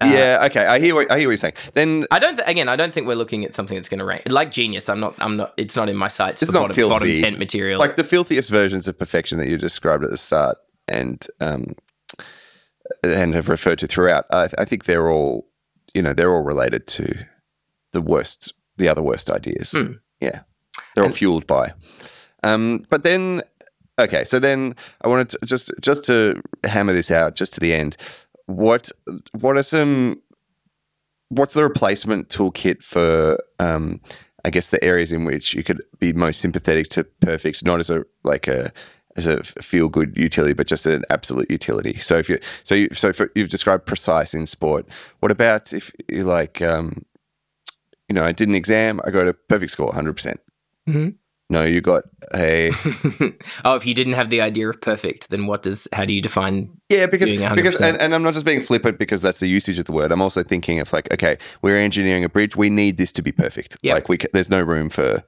uh, 0.00 0.06
yeah. 0.06 0.46
Okay. 0.50 0.66
I 0.66 0.80
hear. 0.80 0.94
What, 0.94 1.10
I 1.10 1.18
hear 1.20 1.28
what 1.28 1.32
you're 1.32 1.36
saying. 1.36 1.54
Then 1.74 2.06
I 2.10 2.18
don't. 2.18 2.34
Th- 2.36 2.48
again, 2.48 2.68
I 2.68 2.74
don't 2.76 2.92
think 2.92 3.06
we're 3.06 3.14
looking 3.14 3.44
at 3.44 3.54
something 3.54 3.76
that's 3.76 3.88
going 3.88 4.00
to 4.00 4.04
rank 4.04 4.22
like 4.26 4.50
Genius. 4.50 4.88
I'm 4.88 4.98
not. 5.00 5.14
I'm 5.20 5.36
not. 5.36 5.54
It's 5.56 5.76
not 5.76 5.88
in 5.88 5.96
my 5.96 6.08
sights. 6.08 6.42
It's 6.42 6.50
not 6.52 6.68
bottom, 6.68 6.88
bottom 6.88 7.06
filthy. 7.08 7.22
tent 7.22 7.38
material. 7.38 7.78
like 7.78 7.94
the 7.96 8.02
filthiest 8.04 8.50
versions 8.50 8.88
of 8.88 8.98
perfection 8.98 9.38
that 9.38 9.48
you 9.48 9.56
described 9.56 10.02
at 10.04 10.10
the 10.10 10.16
start 10.18 10.58
and 10.88 11.26
um 11.40 11.74
and 13.02 13.34
have 13.34 13.48
referred 13.48 13.78
to 13.78 13.86
throughout 13.86 14.26
I, 14.30 14.48
I 14.58 14.64
think 14.66 14.84
they're 14.84 15.10
all 15.10 15.46
you 15.94 16.02
know 16.02 16.12
they're 16.12 16.34
all 16.34 16.42
related 16.42 16.86
to 16.88 17.24
the 17.92 18.02
worst 18.02 18.52
the 18.76 18.88
other 18.88 19.02
worst 19.02 19.30
ideas 19.30 19.72
Hmm. 19.72 19.92
yeah 20.20 20.40
they're 20.94 21.04
all 21.04 21.10
fueled 21.10 21.46
by 21.46 21.72
um 22.42 22.84
but 22.90 23.02
then 23.04 23.42
okay 23.98 24.24
so 24.24 24.38
then 24.38 24.74
i 25.02 25.08
wanted 25.08 25.28
to 25.28 25.38
just 25.44 25.72
just 25.80 26.04
to 26.04 26.40
hammer 26.64 26.92
this 26.92 27.10
out 27.10 27.36
just 27.36 27.52
to 27.52 27.60
the 27.60 27.72
end 27.72 27.96
what 28.46 28.90
what 29.32 29.56
are 29.56 29.62
some 29.62 30.20
what's 31.28 31.54
the 31.54 31.62
replacement 31.62 32.28
toolkit 32.28 32.82
for 32.82 33.38
um 33.58 34.00
I 34.44 34.50
guess 34.50 34.68
the 34.68 34.82
areas 34.84 35.10
in 35.10 35.24
which 35.24 35.54
you 35.54 35.62
could 35.62 35.82
be 35.98 36.12
most 36.12 36.40
sympathetic 36.40 36.88
to 36.90 37.04
perfect, 37.04 37.64
not 37.64 37.80
as 37.80 37.88
a 37.88 38.04
like 38.24 38.46
a 38.46 38.72
as 39.16 39.26
a 39.26 39.42
feel 39.42 39.88
good 39.88 40.16
utility, 40.16 40.52
but 40.52 40.66
just 40.66 40.86
an 40.86 41.04
absolute 41.08 41.50
utility. 41.50 41.98
So 41.98 42.16
if 42.18 42.28
you 42.28 42.38
so 42.62 42.74
you 42.74 42.88
so 42.92 43.12
for, 43.12 43.30
you've 43.34 43.48
described 43.48 43.86
precise 43.86 44.34
in 44.34 44.46
sport. 44.46 44.86
What 45.20 45.32
about 45.32 45.72
if 45.72 45.90
you 46.10 46.24
like 46.24 46.60
um, 46.60 47.04
you 48.08 48.14
know 48.14 48.24
I 48.24 48.32
did 48.32 48.48
an 48.48 48.54
exam, 48.54 49.00
I 49.04 49.10
got 49.10 49.26
a 49.26 49.32
perfect 49.32 49.72
score, 49.72 49.92
hundred 49.92 50.14
percent. 50.14 50.40
No, 51.50 51.62
you 51.62 51.80
got 51.82 52.04
a 52.34 52.70
oh, 53.64 53.74
if 53.74 53.84
you 53.84 53.92
didn't 53.94 54.14
have 54.14 54.30
the 54.30 54.40
idea 54.40 54.68
of 54.70 54.80
perfect, 54.80 55.28
then 55.30 55.46
what 55.46 55.62
does? 55.62 55.86
How 55.92 56.04
do 56.06 56.12
you 56.14 56.22
define? 56.22 56.70
Yeah, 56.88 57.06
because 57.06 57.28
doing 57.30 57.42
100%. 57.42 57.54
because 57.56 57.80
and, 57.82 58.00
and 58.00 58.14
I'm 58.14 58.22
not 58.22 58.32
just 58.32 58.46
being 58.46 58.62
flippant 58.62 58.98
because 58.98 59.20
that's 59.20 59.40
the 59.40 59.46
usage 59.46 59.78
of 59.78 59.84
the 59.84 59.92
word. 59.92 60.10
I'm 60.10 60.22
also 60.22 60.42
thinking 60.42 60.80
of 60.80 60.90
like, 60.92 61.12
okay, 61.12 61.36
we're 61.60 61.76
engineering 61.78 62.24
a 62.24 62.28
bridge. 62.30 62.56
We 62.56 62.70
need 62.70 62.96
this 62.96 63.12
to 63.12 63.22
be 63.22 63.30
perfect. 63.30 63.76
Yeah. 63.82 63.92
Like 63.94 64.08
we, 64.08 64.18
there's 64.32 64.48
no 64.48 64.62
room 64.62 64.88
for 64.88 65.22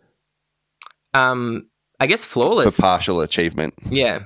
Um, 1.12 1.68
I 2.00 2.06
guess 2.06 2.24
flawless. 2.24 2.76
for 2.76 2.82
partial 2.82 3.20
achievement. 3.20 3.74
yeah, 3.90 4.20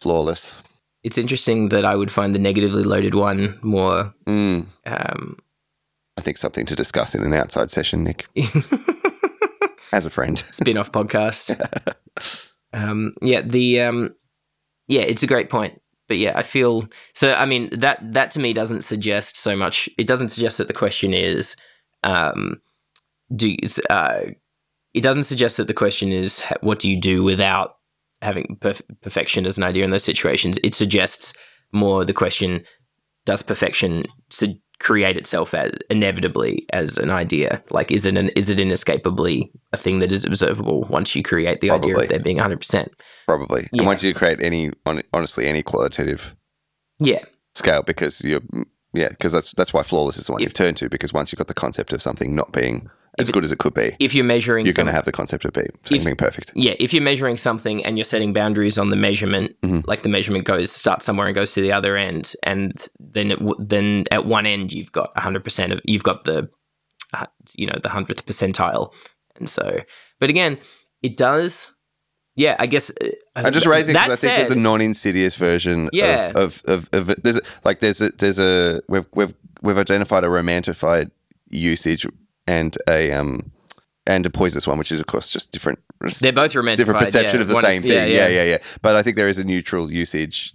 Flawless. 0.00 0.54
it's 1.02 1.18
interesting 1.18 1.70
that 1.70 1.84
I 1.84 1.96
would 1.96 2.12
find 2.12 2.32
the 2.34 2.38
negatively 2.38 2.84
loaded 2.84 3.14
one 3.16 3.58
more. 3.62 4.14
Mm, 4.26 4.66
Um, 4.86 5.36
I 6.16 6.20
think 6.20 6.36
something 6.38 6.66
to 6.66 6.76
discuss 6.76 7.14
in 7.16 7.22
an 7.24 7.34
outside 7.34 7.70
session, 7.70 8.04
Nick, 8.04 8.26
as 9.92 10.06
a 10.06 10.10
friend. 10.10 10.38
spin-off 10.50 10.92
podcast. 10.92 11.60
um, 12.72 13.14
yeah, 13.22 13.42
the 13.42 13.80
um, 13.80 14.14
yeah, 14.86 15.02
it's 15.02 15.22
a 15.22 15.26
great 15.28 15.48
point. 15.48 15.80
But 16.08 16.16
yeah, 16.16 16.32
I 16.34 16.42
feel 16.42 16.88
so. 17.14 17.34
I 17.34 17.44
mean 17.44 17.68
that 17.78 17.98
that 18.14 18.30
to 18.32 18.40
me 18.40 18.52
doesn't 18.52 18.82
suggest 18.82 19.36
so 19.36 19.54
much. 19.54 19.88
It 19.98 20.06
doesn't 20.06 20.30
suggest 20.30 20.58
that 20.58 20.66
the 20.66 20.74
question 20.74 21.12
is, 21.12 21.54
um, 22.02 22.60
do 23.34 23.54
uh, 23.90 24.22
it 24.94 25.02
doesn't 25.02 25.24
suggest 25.24 25.58
that 25.58 25.66
the 25.66 25.74
question 25.74 26.12
is 26.12 26.42
what 26.62 26.78
do 26.78 26.90
you 26.90 26.98
do 26.98 27.22
without 27.22 27.74
having 28.22 28.56
perf- 28.60 28.82
perfection 29.02 29.46
as 29.46 29.58
an 29.58 29.64
idea 29.64 29.84
in 29.84 29.90
those 29.90 30.02
situations. 30.02 30.58
It 30.64 30.74
suggests 30.74 31.34
more 31.72 32.06
the 32.06 32.14
question: 32.14 32.64
Does 33.26 33.42
perfection 33.42 34.04
su- 34.30 34.58
create 34.80 35.16
itself 35.16 35.54
as 35.54 35.72
inevitably 35.90 36.66
as 36.72 36.98
an 36.98 37.10
idea? 37.10 37.62
Like, 37.70 37.90
is 37.90 38.06
it 38.06 38.16
an 38.16 38.28
is 38.30 38.50
it 38.50 38.60
inescapably 38.60 39.50
a 39.72 39.76
thing 39.76 39.98
that 39.98 40.12
is 40.12 40.24
observable 40.24 40.84
once 40.84 41.14
you 41.16 41.22
create 41.22 41.60
the 41.60 41.70
idea 41.70 41.96
of 41.96 42.08
there 42.08 42.20
being 42.20 42.38
hundred 42.38 42.60
percent? 42.60 42.92
Probably. 43.26 43.62
Yeah. 43.72 43.80
And 43.80 43.86
once 43.86 44.02
you 44.02 44.14
create 44.14 44.40
any, 44.40 44.70
hon- 44.86 45.02
honestly, 45.12 45.46
any 45.46 45.62
qualitative 45.62 46.34
Yeah, 46.98 47.24
scale, 47.54 47.82
because 47.82 48.22
you're, 48.22 48.40
yeah, 48.94 49.10
because 49.10 49.32
that's 49.32 49.52
that's 49.52 49.72
why 49.74 49.82
flawless 49.82 50.16
is 50.16 50.26
the 50.26 50.32
one 50.32 50.42
you've 50.42 50.54
turned 50.54 50.76
to. 50.78 50.88
Because 50.88 51.12
once 51.12 51.32
you've 51.32 51.38
got 51.38 51.48
the 51.48 51.54
concept 51.54 51.92
of 51.92 52.00
something 52.00 52.34
not 52.34 52.52
being 52.52 52.88
as 53.18 53.28
If 53.28 53.32
good 53.34 53.44
as 53.44 53.52
it 53.52 53.58
could 53.58 53.74
be, 53.74 53.96
if 53.98 54.14
you're 54.14 54.24
measuring, 54.24 54.64
you're 54.66 54.72
going 54.74 54.86
to 54.86 54.92
have 54.92 55.04
the 55.04 55.12
concept 55.12 55.44
of 55.44 55.52
being, 55.52 55.68
something 55.84 55.96
If- 55.98 56.04
being 56.04 56.16
perfect. 56.16 56.52
yeah, 56.54 56.74
if 56.78 56.92
you're 56.94 57.02
measuring 57.02 57.36
something 57.36 57.84
and 57.84 57.96
you're 57.98 58.04
setting 58.04 58.32
boundaries 58.32 58.78
on 58.78 58.90
the 58.90 58.96
measurement, 58.96 59.54
Mhm. 59.62 59.86
like 59.86 60.02
the 60.02 60.08
measurement 60.08 60.44
goes 60.44 60.70
starts 60.72 61.04
somewhere 61.04 61.26
and 61.26 61.34
goes 61.34 61.52
to 61.54 61.60
the 61.60 61.72
other 61.72 61.96
end, 61.96 62.34
and 62.42 62.72
then 63.00 63.30
it, 63.30 63.38
w- 63.38 63.56
then 63.58 64.04
at 64.12 64.24
one 64.26 64.46
end 64.46 64.72
you've 64.72 64.92
got 64.92 65.10
100 65.16 65.42
percent 65.44 65.72
of 65.72 65.80
you've 65.84 66.02
got 66.04 66.24
the 66.24 66.48
uh, 67.14 67.26
you 67.56 67.66
know 67.66 67.78
the 67.82 67.88
hundredth 67.88 68.26
percentile, 68.26 68.92
and 69.36 69.48
so 69.48 69.80
but 70.20 70.28
again 70.30 70.58
it 71.02 71.16
does. 71.16 71.72
Yeah, 72.36 72.54
I 72.60 72.66
guess. 72.66 72.92
uh, 73.02 73.08
I'm 73.34 73.52
just 73.52 73.66
raising 73.66 73.94
that 73.94 74.04
because 74.04 74.22
I 74.22 74.28
think 74.28 74.38
there's 74.38 74.50
a 74.52 74.54
non-insidious 74.54 75.34
version 75.34 75.90
Yeah. 75.92 76.28
of, 76.36 76.62
of, 76.66 76.88
of, 76.92 77.10
of 77.10 77.22
there's 77.24 77.38
a, 77.38 77.40
like 77.64 77.80
there's 77.80 78.00
a 78.00 78.10
there's 78.10 78.38
a 78.38 78.80
we've 78.88 79.06
we've 79.12 79.34
we've 79.60 79.76
identified 79.78 80.22
a 80.22 80.28
romantified 80.28 81.10
usage 81.50 82.06
and 82.56 82.76
a 82.88 83.12
um 83.12 83.52
and 84.06 84.24
a 84.26 84.30
poisonous 84.30 84.66
one, 84.66 84.78
which 84.78 84.90
is 84.90 85.00
of 85.00 85.06
course 85.06 85.28
just 85.28 85.52
different. 85.52 85.78
They're 86.20 86.32
both 86.32 86.54
romantic. 86.54 86.78
different 86.86 87.00
perception 87.04 87.40
of 87.42 87.48
the 87.48 87.54
One 87.54 87.62
same 87.64 87.82
is- 87.82 87.88
thing. 87.88 88.08
Yeah, 88.10 88.28
yeah, 88.28 88.44
yeah, 88.44 88.58
But 88.82 88.96
I 88.96 89.02
think 89.02 89.16
there 89.16 89.28
is 89.28 89.38
a 89.38 89.44
neutral 89.44 89.92
usage. 89.92 90.54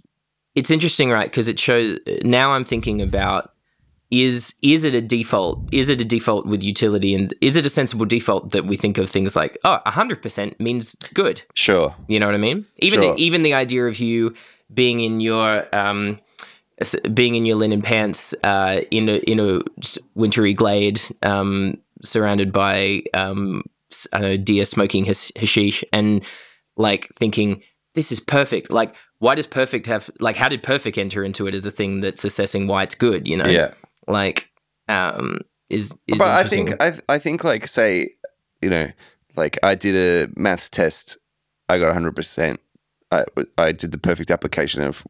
it's 0.54 0.70
interesting, 0.70 1.10
right? 1.10 1.30
Because 1.30 1.48
it 1.48 1.58
shows. 1.58 1.98
Now 2.22 2.52
I'm 2.54 2.64
thinking 2.64 3.00
about 3.00 3.52
is 4.10 4.54
is 4.62 4.84
it 4.84 4.94
a 4.94 5.00
default? 5.00 5.56
Is 5.72 5.88
it 5.90 6.00
a 6.00 6.04
default 6.04 6.46
with 6.46 6.62
utility, 6.62 7.14
and 7.14 7.32
is 7.40 7.56
it 7.56 7.64
a 7.66 7.70
sensible 7.70 8.06
default 8.06 8.50
that 8.52 8.64
we 8.66 8.76
think 8.76 8.98
of 8.98 9.08
things 9.10 9.34
like 9.36 9.56
oh, 9.64 9.78
hundred 9.86 10.20
percent 10.22 10.58
means 10.60 10.94
good? 11.14 11.42
Sure. 11.54 11.94
You 12.08 12.18
know 12.20 12.26
what 12.26 12.34
I 12.34 12.38
mean? 12.48 12.66
Even 12.78 13.00
Sure. 13.02 13.14
the, 13.14 13.22
even 13.22 13.42
the 13.42 13.54
idea 13.54 13.86
of 13.86 13.98
you 13.98 14.34
being 14.72 15.00
in 15.00 15.20
your 15.20 15.48
um, 15.74 16.18
being 17.14 17.34
in 17.34 17.44
your 17.46 17.56
linen 17.56 17.82
pants 17.82 18.34
uh, 18.44 18.80
in 18.90 19.08
a 19.08 19.16
in 19.32 19.38
a 19.40 19.60
wintry 20.14 20.52
glade, 20.54 21.00
um, 21.22 21.78
surrounded 22.04 22.52
by 22.52 23.02
um, 23.14 23.62
I 24.12 24.36
deer 24.36 24.64
smoking 24.64 25.04
his 25.04 25.32
hashish, 25.36 25.84
and 25.92 26.24
like 26.76 27.08
thinking 27.16 27.62
this 27.94 28.12
is 28.12 28.20
perfect. 28.20 28.70
Like, 28.70 28.94
why 29.18 29.34
does 29.34 29.46
perfect 29.46 29.86
have 29.86 30.10
like? 30.20 30.36
How 30.36 30.48
did 30.48 30.62
perfect 30.62 30.98
enter 30.98 31.24
into 31.24 31.46
it 31.46 31.54
as 31.54 31.66
a 31.66 31.70
thing 31.70 32.00
that's 32.00 32.24
assessing 32.24 32.66
why 32.66 32.82
it's 32.82 32.94
good? 32.94 33.26
You 33.26 33.36
know? 33.36 33.46
Yeah. 33.46 33.74
Like, 34.06 34.50
um, 34.88 35.40
is 35.70 35.98
is 36.06 36.18
but 36.18 36.28
I 36.28 36.44
think 36.44 36.74
I 36.80 36.98
I 37.08 37.18
think 37.18 37.44
like 37.44 37.66
say 37.66 38.10
you 38.62 38.70
know 38.70 38.90
like 39.36 39.58
I 39.62 39.74
did 39.74 39.94
a 39.96 40.30
maths 40.38 40.68
test, 40.68 41.18
I 41.68 41.78
got 41.78 41.86
100. 41.86 42.14
percent 42.14 42.60
I 43.10 43.24
I 43.58 43.72
did 43.72 43.92
the 43.92 43.98
perfect 43.98 44.30
application 44.30 44.82
of 44.82 45.04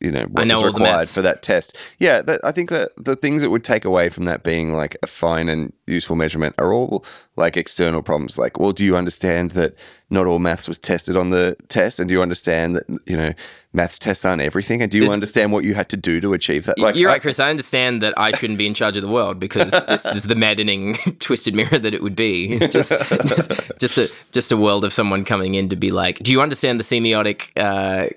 you 0.00 0.10
know 0.10 0.24
what 0.30 0.46
know 0.46 0.56
was 0.60 0.74
required 0.74 1.08
for 1.08 1.22
that 1.22 1.42
test. 1.42 1.76
Yeah, 1.98 2.20
that, 2.22 2.40
I 2.44 2.52
think 2.52 2.70
that 2.70 2.90
the 2.96 3.16
things 3.16 3.42
that 3.42 3.50
would 3.50 3.64
take 3.64 3.84
away 3.84 4.08
from 4.10 4.24
that 4.26 4.42
being 4.42 4.72
like 4.74 4.96
a 5.02 5.06
fine 5.06 5.48
and 5.48 5.72
useful 5.86 6.16
measurement 6.16 6.54
are 6.58 6.72
all 6.72 7.04
like 7.36 7.56
external 7.56 8.02
problems. 8.02 8.36
Like, 8.38 8.58
well, 8.58 8.72
do 8.72 8.84
you 8.84 8.96
understand 8.96 9.52
that 9.52 9.74
not 10.10 10.26
all 10.26 10.38
maths 10.38 10.68
was 10.68 10.78
tested 10.78 11.16
on 11.16 11.30
the 11.30 11.56
test, 11.68 11.98
and 12.00 12.08
do 12.08 12.14
you 12.14 12.22
understand 12.22 12.76
that 12.76 12.84
you 13.06 13.16
know 13.16 13.32
maths 13.72 13.98
tests 13.98 14.24
aren't 14.24 14.42
everything, 14.42 14.82
and 14.82 14.90
do 14.90 14.98
you 14.98 15.04
This- 15.04 15.12
understand 15.12 15.52
what 15.52 15.64
you 15.64 15.74
had 15.74 15.88
to 15.90 15.96
do 15.96 16.20
to 16.20 16.34
achieve 16.34 16.66
that? 16.66 16.78
Like, 16.78 16.96
You're 16.96 17.08
I- 17.10 17.14
right, 17.14 17.22
Chris. 17.22 17.40
I 17.40 17.48
understand 17.50 18.02
that 18.02 18.14
I 18.18 18.32
shouldn't 18.32 18.58
be 18.58 18.66
in 18.66 18.74
charge 18.74 18.96
of 18.96 19.02
the 19.02 19.08
world 19.08 19.40
because 19.40 19.70
this 19.88 20.04
is 20.06 20.24
the 20.24 20.34
maddening 20.34 20.94
twisted 21.20 21.54
mirror 21.54 21.78
that 21.78 21.94
it 21.94 22.02
would 22.02 22.16
be. 22.16 22.50
It's 22.52 22.68
just, 22.70 22.90
just, 22.90 23.78
just 23.80 23.98
a 23.98 24.10
just 24.32 24.52
a 24.52 24.56
world 24.56 24.84
of 24.84 24.92
someone 24.92 25.24
coming 25.24 25.54
in 25.54 25.68
to 25.70 25.76
be 25.76 25.90
like, 25.92 26.18
"Do 26.18 26.30
you 26.30 26.40
understand 26.42 26.78
the 26.78 26.84
semiotic, 26.84 27.50
uh, 27.56 28.10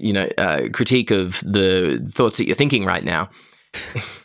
you 0.00 0.12
know, 0.12 0.28
uh, 0.38 0.68
critique 0.72 1.10
of 1.10 1.40
the 1.40 2.04
thoughts 2.12 2.36
that 2.38 2.46
you're 2.46 2.56
thinking 2.56 2.84
right 2.84 3.04
now?" 3.04 3.28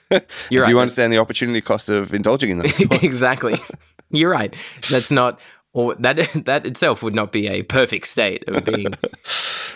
You're 0.50 0.66
do 0.66 0.72
you 0.72 0.80
understand 0.80 1.14
the 1.14 1.20
opportunity 1.20 1.62
cost 1.62 1.88
of 1.90 2.14
indulging 2.14 2.50
in 2.50 2.58
those? 2.60 2.80
exactly. 3.04 3.56
You're 4.10 4.32
right. 4.32 4.56
That's 4.90 5.12
not, 5.12 5.40
or 5.74 5.96
that 5.96 6.18
that 6.46 6.66
itself 6.66 7.04
would 7.04 7.16
not 7.16 7.32
be 7.32 7.48
a 7.48 7.64
perfect 7.64 8.08
state 8.08 8.44
of 8.48 8.66
being. 8.66 8.94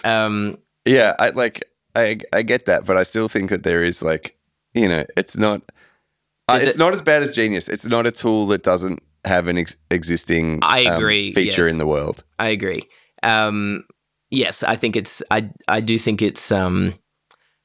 Um, 0.03 0.57
Yeah, 0.85 1.15
I 1.19 1.29
like 1.29 1.63
I 1.95 2.19
I 2.31 2.41
get 2.41 2.65
that, 2.65 2.85
but 2.85 2.97
I 2.97 3.03
still 3.03 3.29
think 3.29 3.49
that 3.51 3.63
there 3.63 3.83
is 3.83 4.01
like 4.01 4.35
you 4.73 4.87
know 4.87 5.05
it's 5.15 5.37
not 5.37 5.61
uh, 6.47 6.59
it's 6.61 6.75
it- 6.75 6.79
not 6.79 6.93
as 6.93 7.01
bad 7.01 7.21
as 7.21 7.35
Genius. 7.35 7.69
It's 7.69 7.85
not 7.85 8.07
a 8.07 8.11
tool 8.11 8.47
that 8.47 8.63
doesn't 8.63 9.01
have 9.25 9.47
an 9.47 9.57
ex- 9.57 9.77
existing 9.91 10.59
I 10.63 10.85
um, 10.85 10.97
agree, 10.97 11.33
feature 11.33 11.63
yes. 11.63 11.71
in 11.71 11.77
the 11.77 11.85
world. 11.85 12.23
I 12.39 12.47
agree. 12.47 12.89
Um, 13.21 13.85
yes, 14.33 14.63
I 14.63 14.75
think 14.75 14.95
it's. 14.95 15.21
I 15.31 15.49
I 15.67 15.79
do 15.81 15.97
think 15.99 16.21
it's. 16.21 16.51
Um, 16.51 16.95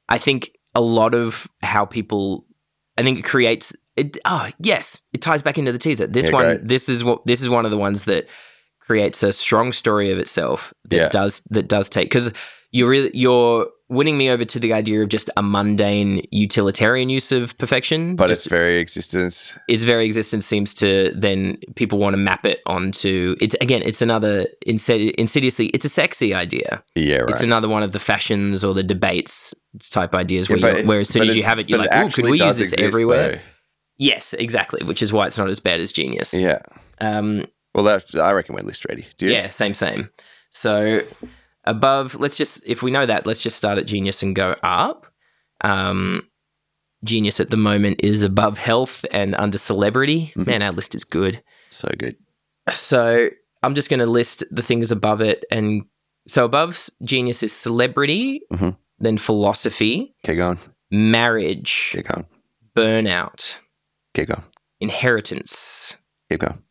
I 0.07 0.17
think 0.17 0.51
a 0.75 0.81
lot 0.81 1.13
of 1.13 1.47
how 1.61 1.85
people. 1.85 2.45
I 2.97 3.03
think 3.03 3.19
it 3.19 3.25
creates. 3.25 3.73
It. 3.97 4.17
Oh 4.25 4.49
yes, 4.59 5.03
it 5.13 5.21
ties 5.21 5.41
back 5.41 5.57
into 5.57 5.71
the 5.71 5.77
teaser. 5.77 6.07
This 6.07 6.27
Yeah, 6.27 6.33
one. 6.33 6.45
great. 6.45 6.67
This 6.67 6.87
is 6.89 7.03
what. 7.03 7.25
This 7.25 7.41
is 7.41 7.49
one 7.49 7.65
of 7.65 7.71
the 7.71 7.77
ones 7.77 8.05
that 8.05 8.27
creates 8.79 9.21
a 9.23 9.31
strong 9.33 9.71
story 9.73 10.11
of 10.11 10.17
itself 10.19 10.73
that 10.89 10.95
Yeah. 10.95 11.09
does 11.09 11.41
that 11.51 11.67
does 11.67 11.89
take 11.89 12.05
because 12.09 12.31
you're 12.71 12.89
really 12.89 13.11
you're 13.13 13.67
winning 13.89 14.17
me 14.17 14.29
over 14.29 14.45
to 14.45 14.59
the 14.59 14.71
idea 14.71 15.01
of 15.01 15.09
just 15.09 15.29
a 15.35 15.41
mundane 15.41 16.25
utilitarian 16.31 17.09
use 17.09 17.31
of 17.31 17.57
perfection 17.57 18.15
But 18.15 18.27
just 18.27 18.45
its 18.45 18.49
very 18.49 18.79
existence, 18.79 19.57
its 19.67 19.83
very 19.83 20.05
existence 20.05 20.45
seems 20.45 20.73
to 20.75 21.11
then 21.15 21.57
people 21.75 21.97
want 21.97 22.13
to 22.13 22.17
map 22.17 22.45
it 22.45 22.59
onto 22.67 23.35
it's 23.41 23.55
again 23.61 23.81
it's 23.83 24.01
another 24.01 24.45
insid- 24.67 25.13
insidiously 25.15 25.67
it's 25.67 25.85
a 25.85 25.89
sexy 25.89 26.33
idea 26.33 26.83
yeah, 26.95 27.17
right. 27.17 27.29
it's 27.31 27.41
another 27.43 27.67
one 27.67 27.81
of 27.83 27.91
the 27.91 27.99
fashions 27.99 28.63
or 28.63 28.73
the 28.73 28.83
debates 28.83 29.53
type 29.89 30.13
ideas 30.13 30.47
Yeah, 30.49 30.57
where, 30.57 30.75
but 30.75 30.85
where 30.85 30.99
as 30.99 31.09
soon 31.09 31.23
as 31.27 31.35
you 31.35 31.43
have 31.43 31.57
it 31.59 31.67
you're 31.67 31.79
like 31.79 31.89
oh 31.91 32.09
could 32.09 32.25
we 32.25 32.31
use 32.31 32.57
this 32.57 32.71
exist, 32.73 32.79
everywhere 32.79 33.41
yes 33.97 34.33
exactly 34.33 34.83
which 34.85 35.01
is 35.01 35.11
why 35.11 35.25
it's 35.27 35.37
not 35.37 35.49
as 35.49 35.59
bad 35.59 35.79
as 35.79 35.91
genius. 35.91 36.33
Yeah. 36.33 36.59
um 37.01 37.45
Well, 37.73 37.83
that 37.85 38.13
I 38.15 38.31
reckon 38.33 38.55
we're 38.55 38.61
list 38.61 38.85
ready. 38.87 39.07
Do 39.17 39.25
you? 39.25 39.31
yeah 39.31 39.49
same 39.49 39.73
same 39.73 40.09
so 40.51 40.99
above 41.65 42.15
let's 42.15 42.37
just 42.37 42.61
if 42.65 42.81
we 42.83 42.91
know 42.91 43.05
that 43.05 43.25
let's 43.27 43.43
just 43.43 43.57
start 43.57 43.77
at 43.77 43.85
genius 43.87 44.23
and 44.23 44.35
go 44.35 44.55
up 44.63 45.05
um 45.61 46.23
genius 47.03 47.39
at 47.39 47.49
the 47.49 47.57
moment 47.57 47.99
is 48.03 48.23
above 48.23 48.57
health 48.57 49.05
and 49.11 49.35
under 49.35 49.57
celebrity 49.57 50.31
Mhm. 50.35 50.47
man 50.47 50.61
our 50.61 50.71
list 50.71 50.95
is 50.95 51.03
good 51.03 51.41
So 51.69 51.87
good. 51.97 52.15
So 52.69 53.29
I'm 53.61 53.75
just 53.75 53.89
going 53.89 53.99
to 53.99 54.05
list 54.07 54.43
the 54.51 54.63
things 54.63 54.91
above 54.91 55.21
it. 55.21 55.43
And 55.51 55.83
so 56.27 56.45
above 56.45 56.89
genius 57.03 57.43
is 57.43 57.51
celebrity, 57.53 58.41
Mhm. 58.51 58.75
then 58.99 59.17
philosophy, 59.17 60.15
Keep 60.23 60.37
going. 60.37 60.59
marriage, 60.89 61.89
Keep 61.91 62.07
going. 62.07 62.25
burnout, 62.75 63.57
Keep 64.15 64.29
going. 64.29 64.43
inheritance, 64.79 65.95
Keep 66.29 66.39
going. 66.41 66.63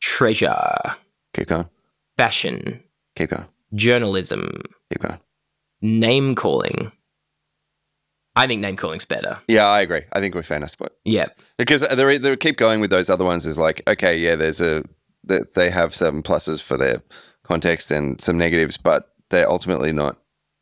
treasure, 0.00 0.96
Keep 1.34 1.48
going. 1.48 1.68
fashion, 2.16 2.82
Keep 3.16 3.30
going. 3.30 3.46
Journalism, 3.74 4.62
Keep 4.92 5.02
going. 5.02 5.18
name 5.80 6.34
calling. 6.34 6.92
I 8.36 8.46
think 8.46 8.60
name 8.60 8.76
calling's 8.76 9.04
better. 9.04 9.38
Yeah, 9.48 9.66
I 9.66 9.80
agree. 9.80 10.02
I 10.12 10.20
think 10.20 10.34
we 10.34 10.42
found 10.42 10.64
a 10.64 10.68
spot. 10.68 10.92
Yeah. 11.04 11.26
Because 11.58 11.80
they 11.88 12.18
they 12.18 12.36
keep 12.36 12.56
going 12.56 12.80
with 12.80 12.90
those 12.90 13.10
other 13.10 13.24
ones 13.24 13.44
is 13.44 13.58
like 13.58 13.82
okay, 13.88 14.16
yeah, 14.16 14.36
there's 14.36 14.60
a 14.60 14.84
that 15.24 15.54
they 15.54 15.68
have 15.70 15.94
some 15.94 16.22
pluses 16.22 16.62
for 16.62 16.76
their 16.76 17.02
context 17.42 17.90
and 17.90 18.20
some 18.20 18.38
negatives, 18.38 18.76
but 18.76 19.08
they're 19.30 19.50
ultimately 19.50 19.92
not 19.92 20.18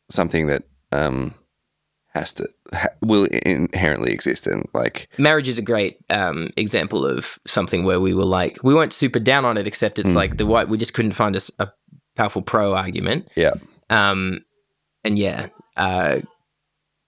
something 0.09 0.47
that 0.47 0.63
um 0.91 1.33
has 2.15 2.33
to 2.33 2.49
ha- 2.73 2.87
will 3.03 3.25
inherently 3.45 4.11
exist 4.11 4.47
and 4.47 4.67
like 4.73 5.07
Marriage 5.19 5.47
is 5.47 5.59
a 5.59 5.61
great 5.61 5.97
um, 6.09 6.49
example 6.57 7.05
of 7.05 7.37
something 7.45 7.83
where 7.83 7.99
we 7.99 8.15
were 8.15 8.25
like, 8.25 8.57
we 8.63 8.73
weren't 8.73 8.91
super 8.93 9.19
down 9.19 9.45
on 9.45 9.57
it, 9.57 9.67
except 9.67 9.99
it's 9.99 10.09
Mm. 10.09 10.15
like 10.15 10.37
the 10.37 10.47
white, 10.47 10.67
we 10.69 10.77
just 10.79 10.95
couldn't 10.95 11.11
find 11.11 11.35
a, 11.35 11.39
a 11.59 11.71
powerful 12.19 12.41
pro 12.41 12.73
argument. 12.75 13.27
Yeah. 13.35 13.53
Um, 13.89 14.41
and 15.03 15.17
yeah, 15.17 15.47
uh, 15.77 16.17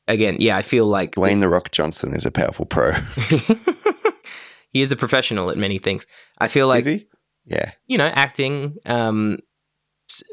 again, 0.08 0.38
yeah, 0.40 0.58
I 0.58 0.62
feel 0.62 0.86
like 0.88 1.12
Dwayne 1.12 1.32
this- 1.32 1.40
the 1.42 1.50
Rock 1.50 1.72
Johnson 1.72 2.14
is 2.14 2.26
a 2.26 2.32
powerful 2.32 2.66
pro. 2.66 2.92
he 4.72 4.82
is 4.82 4.92
a 4.92 4.96
professional 4.96 5.50
at 5.52 5.58
many 5.58 5.80
things. 5.80 6.08
I 6.40 6.48
feel 6.48 6.68
like 6.68 6.80
is 6.80 6.86
he? 6.86 7.08
Yeah, 7.46 7.72
you 7.88 7.98
know, 7.98 8.08
acting, 8.08 8.76
um, 8.86 9.40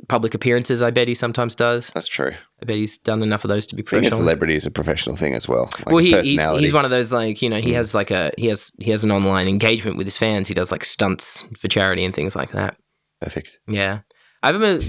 public 0.08 0.34
appearances. 0.34 0.82
I 0.82 0.90
bet 0.90 1.08
he 1.08 1.14
sometimes 1.14 1.54
does. 1.54 1.90
that's 1.94 2.06
true. 2.08 2.32
I 2.62 2.64
bet 2.66 2.76
he's 2.76 2.98
done 2.98 3.22
enough 3.22 3.44
of 3.44 3.48
those 3.48 3.66
to 3.66 3.76
be 3.76 3.82
Being 3.82 3.88
a 3.88 3.92
professional. 4.02 4.18
celebrity 4.20 4.54
is 4.56 4.66
a 4.66 4.70
professional 4.70 5.16
thing 5.16 5.34
as 5.34 5.48
well. 5.48 5.70
Like 5.78 5.86
well, 5.86 5.98
he, 5.98 6.08
he 6.08 6.12
personality. 6.14 6.64
he's 6.64 6.72
one 6.72 6.84
of 6.84 6.90
those 6.90 7.10
like 7.12 7.40
you 7.42 7.48
know 7.48 7.60
he 7.60 7.70
Mm. 7.72 7.74
has 7.76 7.94
like 7.94 8.10
a 8.10 8.30
he 8.36 8.46
has 8.48 8.72
he 8.80 8.90
has 8.90 9.04
an 9.04 9.10
online 9.12 9.48
engagement 9.48 9.96
with 9.96 10.06
his 10.06 10.18
fans. 10.18 10.48
He 10.48 10.54
does 10.54 10.70
like 10.70 10.84
stunts 10.84 11.42
for 11.58 11.68
charity 11.68 12.04
and 12.04 12.14
things 12.14 12.36
like 12.36 12.50
that. 12.52 12.76
perfect. 13.20 13.58
Yeah, 13.68 14.00
I 14.42 14.50
remember. 14.50 14.84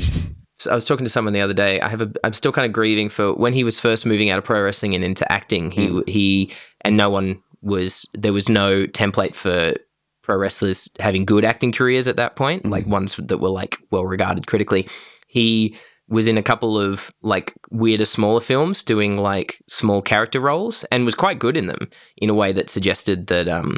I 0.69 0.75
was 0.75 0.85
talking 0.85 1.05
to 1.05 1.09
someone 1.09 1.33
the 1.33 1.39
other 1.41 1.53
day. 1.53 1.79
I 1.79 1.87
have 1.87 2.01
a. 2.01 2.11
I'm 2.23 2.33
still 2.33 2.51
kind 2.51 2.65
of 2.65 2.73
grieving 2.73 3.07
for 3.09 3.33
when 3.33 3.53
he 3.53 3.63
was 3.63 3.79
first 3.79 4.05
moving 4.05 4.29
out 4.29 4.37
of 4.39 4.43
pro 4.43 4.61
wrestling 4.61 4.93
and 4.93 5.03
into 5.03 5.29
acting. 5.31 5.71
He 5.71 5.87
Hmm. 5.87 5.99
he 6.07 6.51
and 6.81 6.97
no 6.97 7.09
one 7.09 7.41
was. 7.61 8.05
There 8.13 8.33
was 8.33 8.49
no 8.49 8.85
template 8.87 9.35
for 9.35 9.73
pro 10.21 10.35
wrestlers 10.37 10.89
having 10.99 11.23
good 11.25 11.45
acting 11.45 11.71
careers 11.71 12.07
at 12.07 12.17
that 12.17 12.35
point. 12.35 12.63
Mhm. 12.63 12.71
Like 12.71 12.87
ones 12.87 13.15
that 13.15 13.37
were 13.39 13.49
like 13.49 13.77
well 13.89 14.05
regarded 14.05 14.47
critically. 14.47 14.87
He 15.27 15.75
was 16.09 16.27
in 16.27 16.37
a 16.37 16.43
couple 16.43 16.77
of 16.77 17.11
like 17.21 17.53
weirder, 17.71 18.05
smaller 18.05 18.41
films 18.41 18.83
doing 18.83 19.15
like 19.17 19.61
small 19.69 20.01
character 20.01 20.39
roles 20.39 20.83
and 20.91 21.05
was 21.05 21.15
quite 21.15 21.39
good 21.39 21.55
in 21.55 21.67
them 21.67 21.87
in 22.17 22.29
a 22.29 22.33
way 22.33 22.51
that 22.51 22.69
suggested 22.69 23.27
that 23.27 23.47
um 23.47 23.77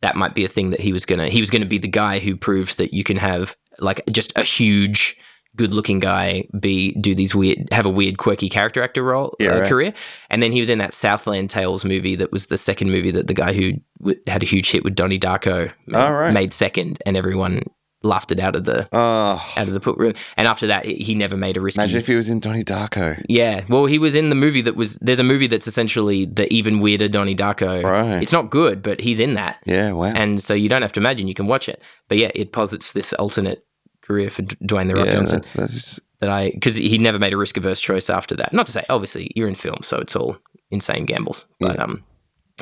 that 0.00 0.16
might 0.16 0.34
be 0.34 0.44
a 0.44 0.48
thing 0.48 0.70
that 0.70 0.80
he 0.80 0.92
was 0.92 1.04
gonna 1.06 1.28
he 1.28 1.40
was 1.40 1.50
gonna 1.50 1.66
be 1.66 1.78
the 1.78 1.86
guy 1.88 2.18
who 2.18 2.34
proved 2.36 2.78
that 2.78 2.92
you 2.94 3.04
can 3.04 3.16
have 3.18 3.56
like 3.78 4.02
just 4.10 4.32
a 4.36 4.42
huge 4.42 5.16
good 5.56 5.72
looking 5.72 6.00
guy 6.00 6.44
be 6.58 6.92
do 7.00 7.14
these 7.14 7.32
weird 7.34 7.58
have 7.72 7.86
a 7.86 7.90
weird 7.90 8.18
quirky 8.18 8.48
character 8.48 8.82
actor 8.82 9.04
role 9.04 9.36
Yeah, 9.38 9.50
uh, 9.50 9.60
right. 9.60 9.68
career 9.68 9.94
and 10.28 10.42
then 10.42 10.50
he 10.50 10.58
was 10.58 10.68
in 10.68 10.78
that 10.78 10.92
Southland 10.92 11.48
Tales 11.48 11.84
movie 11.84 12.16
that 12.16 12.32
was 12.32 12.46
the 12.46 12.58
second 12.58 12.90
movie 12.90 13.12
that 13.12 13.28
the 13.28 13.34
guy 13.34 13.52
who 13.52 13.72
w- 14.00 14.20
had 14.26 14.42
a 14.42 14.46
huge 14.46 14.70
hit 14.70 14.82
with 14.82 14.96
Donnie 14.96 15.20
Darko 15.20 15.72
made, 15.86 15.96
All 15.98 16.12
right. 16.12 16.32
made 16.32 16.52
second 16.52 17.00
and 17.06 17.16
everyone 17.16 17.62
laughed 18.02 18.32
it 18.32 18.38
out 18.40 18.54
of 18.56 18.64
the 18.64 18.86
Oh, 18.92 19.40
out 19.56 19.66
of 19.68 19.72
the 19.72 19.80
put 19.80 19.96
room 19.96 20.12
and 20.36 20.48
after 20.48 20.66
that 20.66 20.84
he 20.86 20.96
he 20.96 21.14
never 21.14 21.36
made 21.36 21.56
a 21.56 21.60
risky 21.60 21.80
imagine 21.82 21.98
if 21.98 22.06
he 22.08 22.16
was 22.16 22.28
in 22.28 22.40
Donnie 22.40 22.64
Darko. 22.64 23.24
yeah 23.28 23.64
well 23.68 23.86
he 23.86 24.00
was 24.00 24.16
in 24.16 24.28
the 24.30 24.34
movie 24.34 24.60
that 24.60 24.74
was 24.74 24.96
there's 24.96 25.20
a 25.20 25.24
movie 25.24 25.46
that's 25.46 25.68
essentially 25.68 26.26
the 26.26 26.52
even 26.52 26.80
weirder 26.80 27.08
Donnie 27.08 27.36
Darko 27.36 27.82
Right. 27.84 28.20
it's 28.22 28.32
not 28.32 28.50
good 28.50 28.82
but 28.82 29.00
he's 29.00 29.20
in 29.20 29.34
that 29.34 29.58
yeah. 29.66 29.92
Wow. 29.92 30.06
and 30.06 30.42
so 30.42 30.52
you 30.52 30.68
don't 30.68 30.82
have 30.82 30.92
to 30.92 31.00
imagine 31.00 31.28
you 31.28 31.34
can 31.34 31.46
watch 31.46 31.68
it 31.68 31.80
but 32.08 32.18
yeah 32.18 32.32
it 32.34 32.50
posits 32.52 32.90
this 32.92 33.12
alternate 33.14 33.63
career 34.04 34.30
for 34.30 34.42
D- 34.42 34.56
Dwayne 34.62 34.88
the 34.88 34.94
Rock 34.94 35.06
yeah, 35.06 35.12
Johnson 35.12 35.38
that's, 35.38 35.52
that's 35.54 36.00
that 36.20 36.30
I 36.30 36.50
because 36.50 36.76
he 36.76 36.98
never 36.98 37.18
made 37.18 37.32
a 37.32 37.36
risk 37.36 37.56
averse 37.56 37.80
choice 37.80 38.08
after 38.08 38.36
that. 38.36 38.52
Not 38.52 38.66
to 38.66 38.72
say 38.72 38.84
obviously 38.88 39.30
you're 39.34 39.48
in 39.48 39.54
film, 39.54 39.78
so 39.82 39.98
it's 39.98 40.14
all 40.14 40.36
insane 40.70 41.06
gambles. 41.06 41.46
But 41.58 41.78
um, 41.78 42.04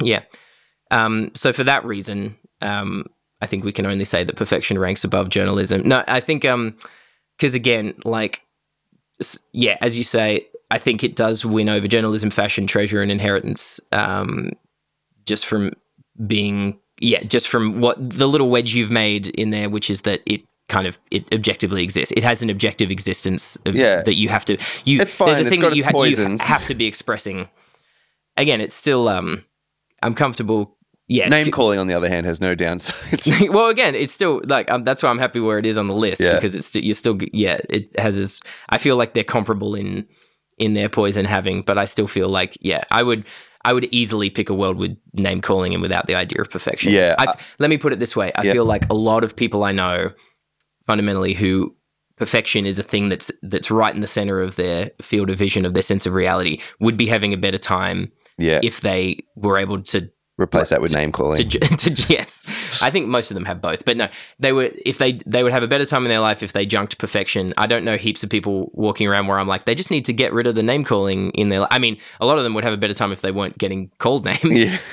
yeah. 0.00 0.22
Um, 0.90 1.30
so 1.34 1.52
for 1.52 1.64
that 1.64 1.84
reason, 1.84 2.36
um, 2.60 3.06
I 3.40 3.46
think 3.46 3.64
we 3.64 3.72
can 3.72 3.86
only 3.86 4.04
say 4.04 4.24
that 4.24 4.36
perfection 4.36 4.78
ranks 4.78 5.04
above 5.04 5.28
journalism. 5.28 5.82
No, 5.86 6.04
I 6.06 6.20
think 6.20 6.44
um, 6.44 6.76
because 7.36 7.54
again, 7.54 7.94
like, 8.04 8.42
yeah, 9.52 9.76
as 9.80 9.98
you 9.98 10.04
say, 10.04 10.46
I 10.70 10.78
think 10.78 11.02
it 11.02 11.16
does 11.16 11.44
win 11.44 11.68
over 11.68 11.88
journalism, 11.88 12.30
fashion, 12.30 12.66
treasure, 12.66 13.02
and 13.02 13.10
inheritance. 13.10 13.80
Um, 13.90 14.50
just 15.26 15.46
from 15.46 15.72
being 16.26 16.78
yeah, 17.00 17.22
just 17.24 17.48
from 17.48 17.80
what 17.80 17.96
the 17.98 18.28
little 18.28 18.50
wedge 18.50 18.74
you've 18.74 18.90
made 18.90 19.28
in 19.28 19.50
there, 19.50 19.68
which 19.68 19.90
is 19.90 20.02
that 20.02 20.20
it 20.26 20.42
kind 20.68 20.86
of 20.86 20.98
it 21.10 21.24
objectively 21.32 21.82
exists. 21.82 22.12
It 22.16 22.24
has 22.24 22.42
an 22.42 22.50
objective 22.50 22.90
existence 22.90 23.56
of, 23.66 23.74
Yeah. 23.74 24.02
that 24.02 24.14
you 24.14 24.28
have 24.28 24.44
to 24.46 24.56
you. 24.84 25.00
It's 25.00 25.14
fine, 25.14 25.28
There's 25.28 25.40
a 25.40 25.42
it's 25.42 25.50
thing 25.50 25.60
got 25.60 25.70
that 25.70 25.76
you, 25.76 25.84
ha- 25.84 26.02
you 26.02 26.36
have 26.40 26.66
to 26.66 26.74
be 26.74 26.86
expressing. 26.86 27.48
Again, 28.36 28.60
it's 28.60 28.74
still 28.74 29.08
um, 29.08 29.44
I'm 30.02 30.14
comfortable. 30.14 30.76
Yeah, 31.08 31.28
name 31.28 31.50
calling, 31.50 31.78
on 31.78 31.88
the 31.88 31.94
other 31.94 32.08
hand, 32.08 32.24
has 32.24 32.40
no 32.40 32.56
downsides. 32.56 33.50
well, 33.52 33.68
again, 33.68 33.94
it's 33.94 34.12
still 34.14 34.40
like 34.46 34.70
um, 34.70 34.82
that's 34.84 35.02
why 35.02 35.10
I'm 35.10 35.18
happy 35.18 35.40
where 35.40 35.58
it 35.58 35.66
is 35.66 35.76
on 35.76 35.86
the 35.88 35.94
list 35.94 36.22
Yeah. 36.22 36.34
because 36.36 36.54
it's 36.54 36.68
st- 36.68 36.84
you're 36.84 36.94
still 36.94 37.18
yeah 37.34 37.58
it 37.68 37.90
has 37.98 38.16
this. 38.16 38.40
I 38.70 38.78
feel 38.78 38.96
like 38.96 39.12
they're 39.12 39.24
comparable 39.24 39.74
in 39.74 40.06
in 40.58 40.72
their 40.74 40.88
poison 40.88 41.26
having, 41.26 41.62
but 41.62 41.76
I 41.76 41.84
still 41.84 42.06
feel 42.06 42.28
like 42.28 42.56
yeah, 42.62 42.84
I 42.90 43.02
would 43.02 43.26
I 43.64 43.74
would 43.74 43.88
easily 43.92 44.30
pick 44.30 44.48
a 44.48 44.54
world 44.54 44.78
with 44.78 44.96
name 45.12 45.42
calling 45.42 45.74
and 45.74 45.82
without 45.82 46.06
the 46.06 46.14
idea 46.14 46.40
of 46.40 46.50
perfection. 46.50 46.92
Yeah, 46.92 47.14
I, 47.18 47.26
I- 47.26 47.34
let 47.58 47.68
me 47.68 47.76
put 47.76 47.92
it 47.92 47.98
this 47.98 48.16
way: 48.16 48.32
I 48.36 48.44
Yeah. 48.44 48.52
feel 48.52 48.64
like 48.64 48.88
a 48.88 48.94
lot 48.94 49.22
of 49.22 49.36
people 49.36 49.64
I 49.64 49.72
know, 49.72 50.12
fundamentally, 50.86 51.34
who 51.34 51.74
perfection 52.16 52.66
is 52.66 52.78
a 52.78 52.82
thing 52.82 53.08
that's 53.08 53.30
that's 53.42 53.70
right 53.70 53.94
in 53.94 54.00
the 54.00 54.06
center 54.06 54.40
of 54.40 54.56
their 54.56 54.90
field 55.00 55.30
of 55.30 55.38
vision 55.38 55.64
of 55.64 55.74
their 55.74 55.82
sense 55.82 56.06
of 56.06 56.12
reality 56.12 56.60
would 56.78 56.96
be 56.96 57.06
having 57.06 57.32
a 57.32 57.36
better 57.36 57.58
time 57.58 58.12
Yeah. 58.38 58.60
if 58.62 58.80
they 58.82 59.24
were 59.34 59.58
able 59.58 59.82
to 59.82 60.10
Replace 60.38 60.70
that 60.70 60.80
with 60.80 60.94
name 60.94 61.12
calling. 61.12 61.36
to, 61.36 61.44
to 61.58 62.12
yes 62.12 62.50
i 62.80 62.90
think 62.90 63.06
most 63.06 63.30
of 63.30 63.34
them 63.34 63.44
have 63.44 63.60
both 63.60 63.84
but 63.84 63.96
no 63.96 64.08
they 64.38 64.52
were 64.52 64.70
if 64.84 64.98
they 64.98 65.20
they 65.26 65.42
would 65.42 65.52
have 65.52 65.62
a 65.62 65.68
better 65.68 65.84
time 65.84 66.04
in 66.04 66.08
their 66.10 66.20
life 66.20 66.42
if 66.42 66.52
they 66.52 66.64
junked 66.66 66.98
perfection 66.98 67.52
i 67.58 67.66
don't 67.66 67.84
know 67.84 67.96
heaps 67.96 68.22
of 68.24 68.30
people 68.30 68.70
walking 68.72 69.06
around 69.06 69.26
where 69.26 69.38
i'm 69.38 69.46
like 69.48 69.66
they 69.66 69.74
just 69.74 69.90
need 69.90 70.04
to 70.06 70.12
get 70.12 70.32
rid 70.32 70.46
of 70.46 70.54
the 70.54 70.62
name 70.62 70.84
calling 70.84 71.30
in 71.32 71.48
their 71.50 71.60
li- 71.60 71.66
i 71.70 71.78
mean 71.78 71.96
a 72.20 72.26
lot 72.26 72.38
of 72.38 72.44
them 72.44 72.54
would 72.54 72.64
have 72.64 72.72
a 72.72 72.76
better 72.78 72.94
time 72.94 73.12
if 73.12 73.20
they 73.20 73.30
weren't 73.30 73.58
getting 73.58 73.90
called 73.98 74.24
names 74.24 74.40
yeah. 74.70 74.78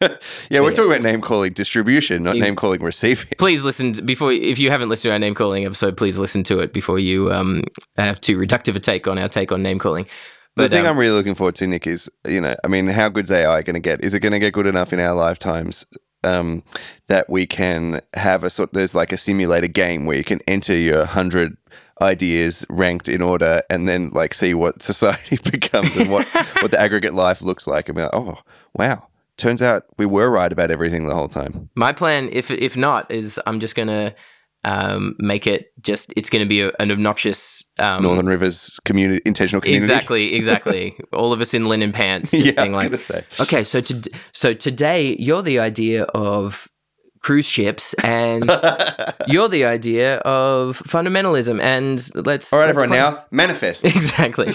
yeah, 0.50 0.60
we're 0.60 0.70
talking 0.70 0.90
about 0.90 1.02
name 1.02 1.20
calling 1.20 1.52
distribution, 1.52 2.22
not 2.22 2.36
name 2.36 2.54
calling 2.54 2.82
receiving. 2.82 3.28
please 3.38 3.64
listen 3.64 3.94
to, 3.94 4.02
before 4.02 4.32
if 4.32 4.58
you 4.58 4.70
haven't 4.70 4.88
listened 4.88 5.10
to 5.10 5.12
our 5.12 5.18
name 5.18 5.34
calling 5.34 5.64
episode 5.64 5.96
please 5.96 6.18
listen 6.18 6.42
to 6.42 6.58
it 6.58 6.72
before 6.72 6.98
you 6.98 7.32
um 7.32 7.62
have 7.96 8.20
too 8.20 8.36
reductive 8.36 8.76
a 8.76 8.80
take 8.80 9.08
on 9.08 9.18
our 9.18 9.28
take 9.28 9.52
on 9.52 9.62
name 9.62 9.78
calling 9.78 10.06
But, 10.54 10.64
the 10.70 10.76
thing 10.76 10.86
um, 10.86 10.92
I'm 10.92 10.98
really 10.98 11.14
looking 11.14 11.34
forward 11.34 11.54
to, 11.56 11.66
Nick, 11.66 11.86
is 11.86 12.10
you 12.26 12.40
know, 12.40 12.56
I 12.64 12.68
mean, 12.68 12.86
how 12.88 13.08
good's 13.08 13.30
AI 13.30 13.62
going 13.62 13.74
to 13.74 13.80
get? 13.80 14.02
Is 14.02 14.14
it 14.14 14.20
going 14.20 14.32
to 14.32 14.38
get 14.38 14.52
good 14.54 14.66
enough 14.66 14.92
in 14.92 15.00
our 15.00 15.14
lifetimes 15.14 15.84
um, 16.24 16.62
that 17.08 17.28
we 17.28 17.46
can 17.46 18.00
have 18.14 18.42
a 18.42 18.50
sort? 18.50 18.72
There's 18.72 18.94
like 18.94 19.12
a 19.12 19.18
simulator 19.18 19.68
game 19.68 20.06
where 20.06 20.16
you 20.16 20.24
can 20.24 20.40
enter 20.46 20.74
your 20.74 21.04
hundred 21.04 21.56
ideas 22.00 22.64
ranked 22.70 23.08
in 23.08 23.20
order, 23.22 23.62
and 23.68 23.86
then 23.86 24.10
like 24.10 24.32
see 24.32 24.54
what 24.54 24.82
society 24.92 25.38
becomes 25.50 25.94
and 25.96 26.10
what 26.10 26.26
what 26.60 26.70
the 26.70 26.80
aggregate 26.80 27.14
life 27.14 27.42
looks 27.42 27.66
like. 27.66 27.88
And 27.88 27.96
be 27.96 28.02
like, 28.02 28.14
oh 28.14 28.38
wow, 28.74 29.05
turns 29.36 29.62
out 29.62 29.84
we 29.98 30.06
were 30.06 30.30
right 30.30 30.52
about 30.52 30.70
everything 30.70 31.06
the 31.06 31.14
whole 31.14 31.28
time. 31.28 31.70
My 31.74 31.92
plan, 31.92 32.28
if 32.32 32.50
if 32.50 32.76
not, 32.76 33.10
is 33.10 33.40
I'm 33.46 33.60
just 33.60 33.74
gonna 33.74 34.14
um, 34.64 35.14
make 35.18 35.46
it 35.46 35.72
just. 35.80 36.12
It's 36.16 36.28
gonna 36.30 36.46
be 36.46 36.60
a, 36.62 36.72
an 36.80 36.90
obnoxious. 36.90 37.70
Um, 37.78 38.02
Northern 38.02 38.26
Rivers 38.26 38.80
community, 38.84 39.22
intentional 39.24 39.60
community. 39.60 39.84
Exactly, 39.84 40.34
exactly. 40.34 40.98
All 41.12 41.32
of 41.32 41.40
us 41.40 41.54
in 41.54 41.66
linen 41.66 41.92
pants, 41.92 42.32
just 42.32 42.44
yeah, 42.44 42.52
I 42.52 42.64
being 42.64 42.68
was 42.68 42.76
like, 42.76 42.84
going 42.84 42.92
to 42.92 42.98
say. 42.98 43.24
okay, 43.40 43.64
so 43.64 43.80
to, 43.80 44.10
so 44.32 44.54
today 44.54 45.16
you're 45.18 45.42
the 45.42 45.60
idea 45.60 46.04
of 46.04 46.68
cruise 47.20 47.46
ships, 47.46 47.94
and 48.04 48.44
you're 49.26 49.48
the 49.48 49.64
idea 49.64 50.18
of 50.18 50.78
fundamentalism, 50.80 51.60
and 51.60 52.26
let's. 52.26 52.52
All 52.52 52.58
right, 52.58 52.66
let's 52.66 52.80
everyone, 52.80 52.88
play- 52.88 52.98
now 52.98 53.24
manifest. 53.30 53.84
exactly. 53.96 54.54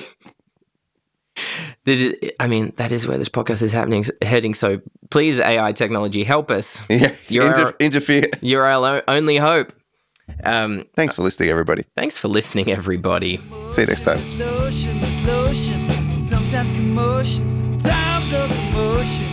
This 1.85 1.99
is, 2.01 2.31
I 2.39 2.47
mean, 2.47 2.73
that 2.77 2.91
is 2.91 3.07
where 3.07 3.17
this 3.17 3.29
podcast 3.29 3.63
is 3.63 3.71
happening, 3.71 4.05
heading. 4.21 4.53
So 4.53 4.81
please, 5.09 5.39
AI 5.39 5.71
technology, 5.71 6.23
help 6.23 6.51
us. 6.51 6.85
yeah, 6.89 7.11
You're 7.27 7.47
inter- 7.47 7.65
our- 7.65 7.75
interfere. 7.79 8.27
You're 8.41 8.65
our 8.65 8.77
lo- 8.79 9.01
only 9.07 9.37
hope. 9.37 9.73
Um, 10.43 10.85
Thanks 10.95 11.15
for 11.15 11.23
listening, 11.23 11.49
everybody. 11.49 11.83
thanks 11.97 12.17
for 12.17 12.27
listening, 12.29 12.71
everybody. 12.71 13.37
See 13.73 13.81
you 13.81 13.87
next 13.87 14.03
time. 14.03 14.17
This 14.17 14.33
lotion, 14.37 15.01
this 15.01 15.19
lotion. 15.25 15.89
Sometimes 16.13 16.71
commotion, 16.71 17.47
sometimes 17.47 18.31
locomotion. 18.31 19.30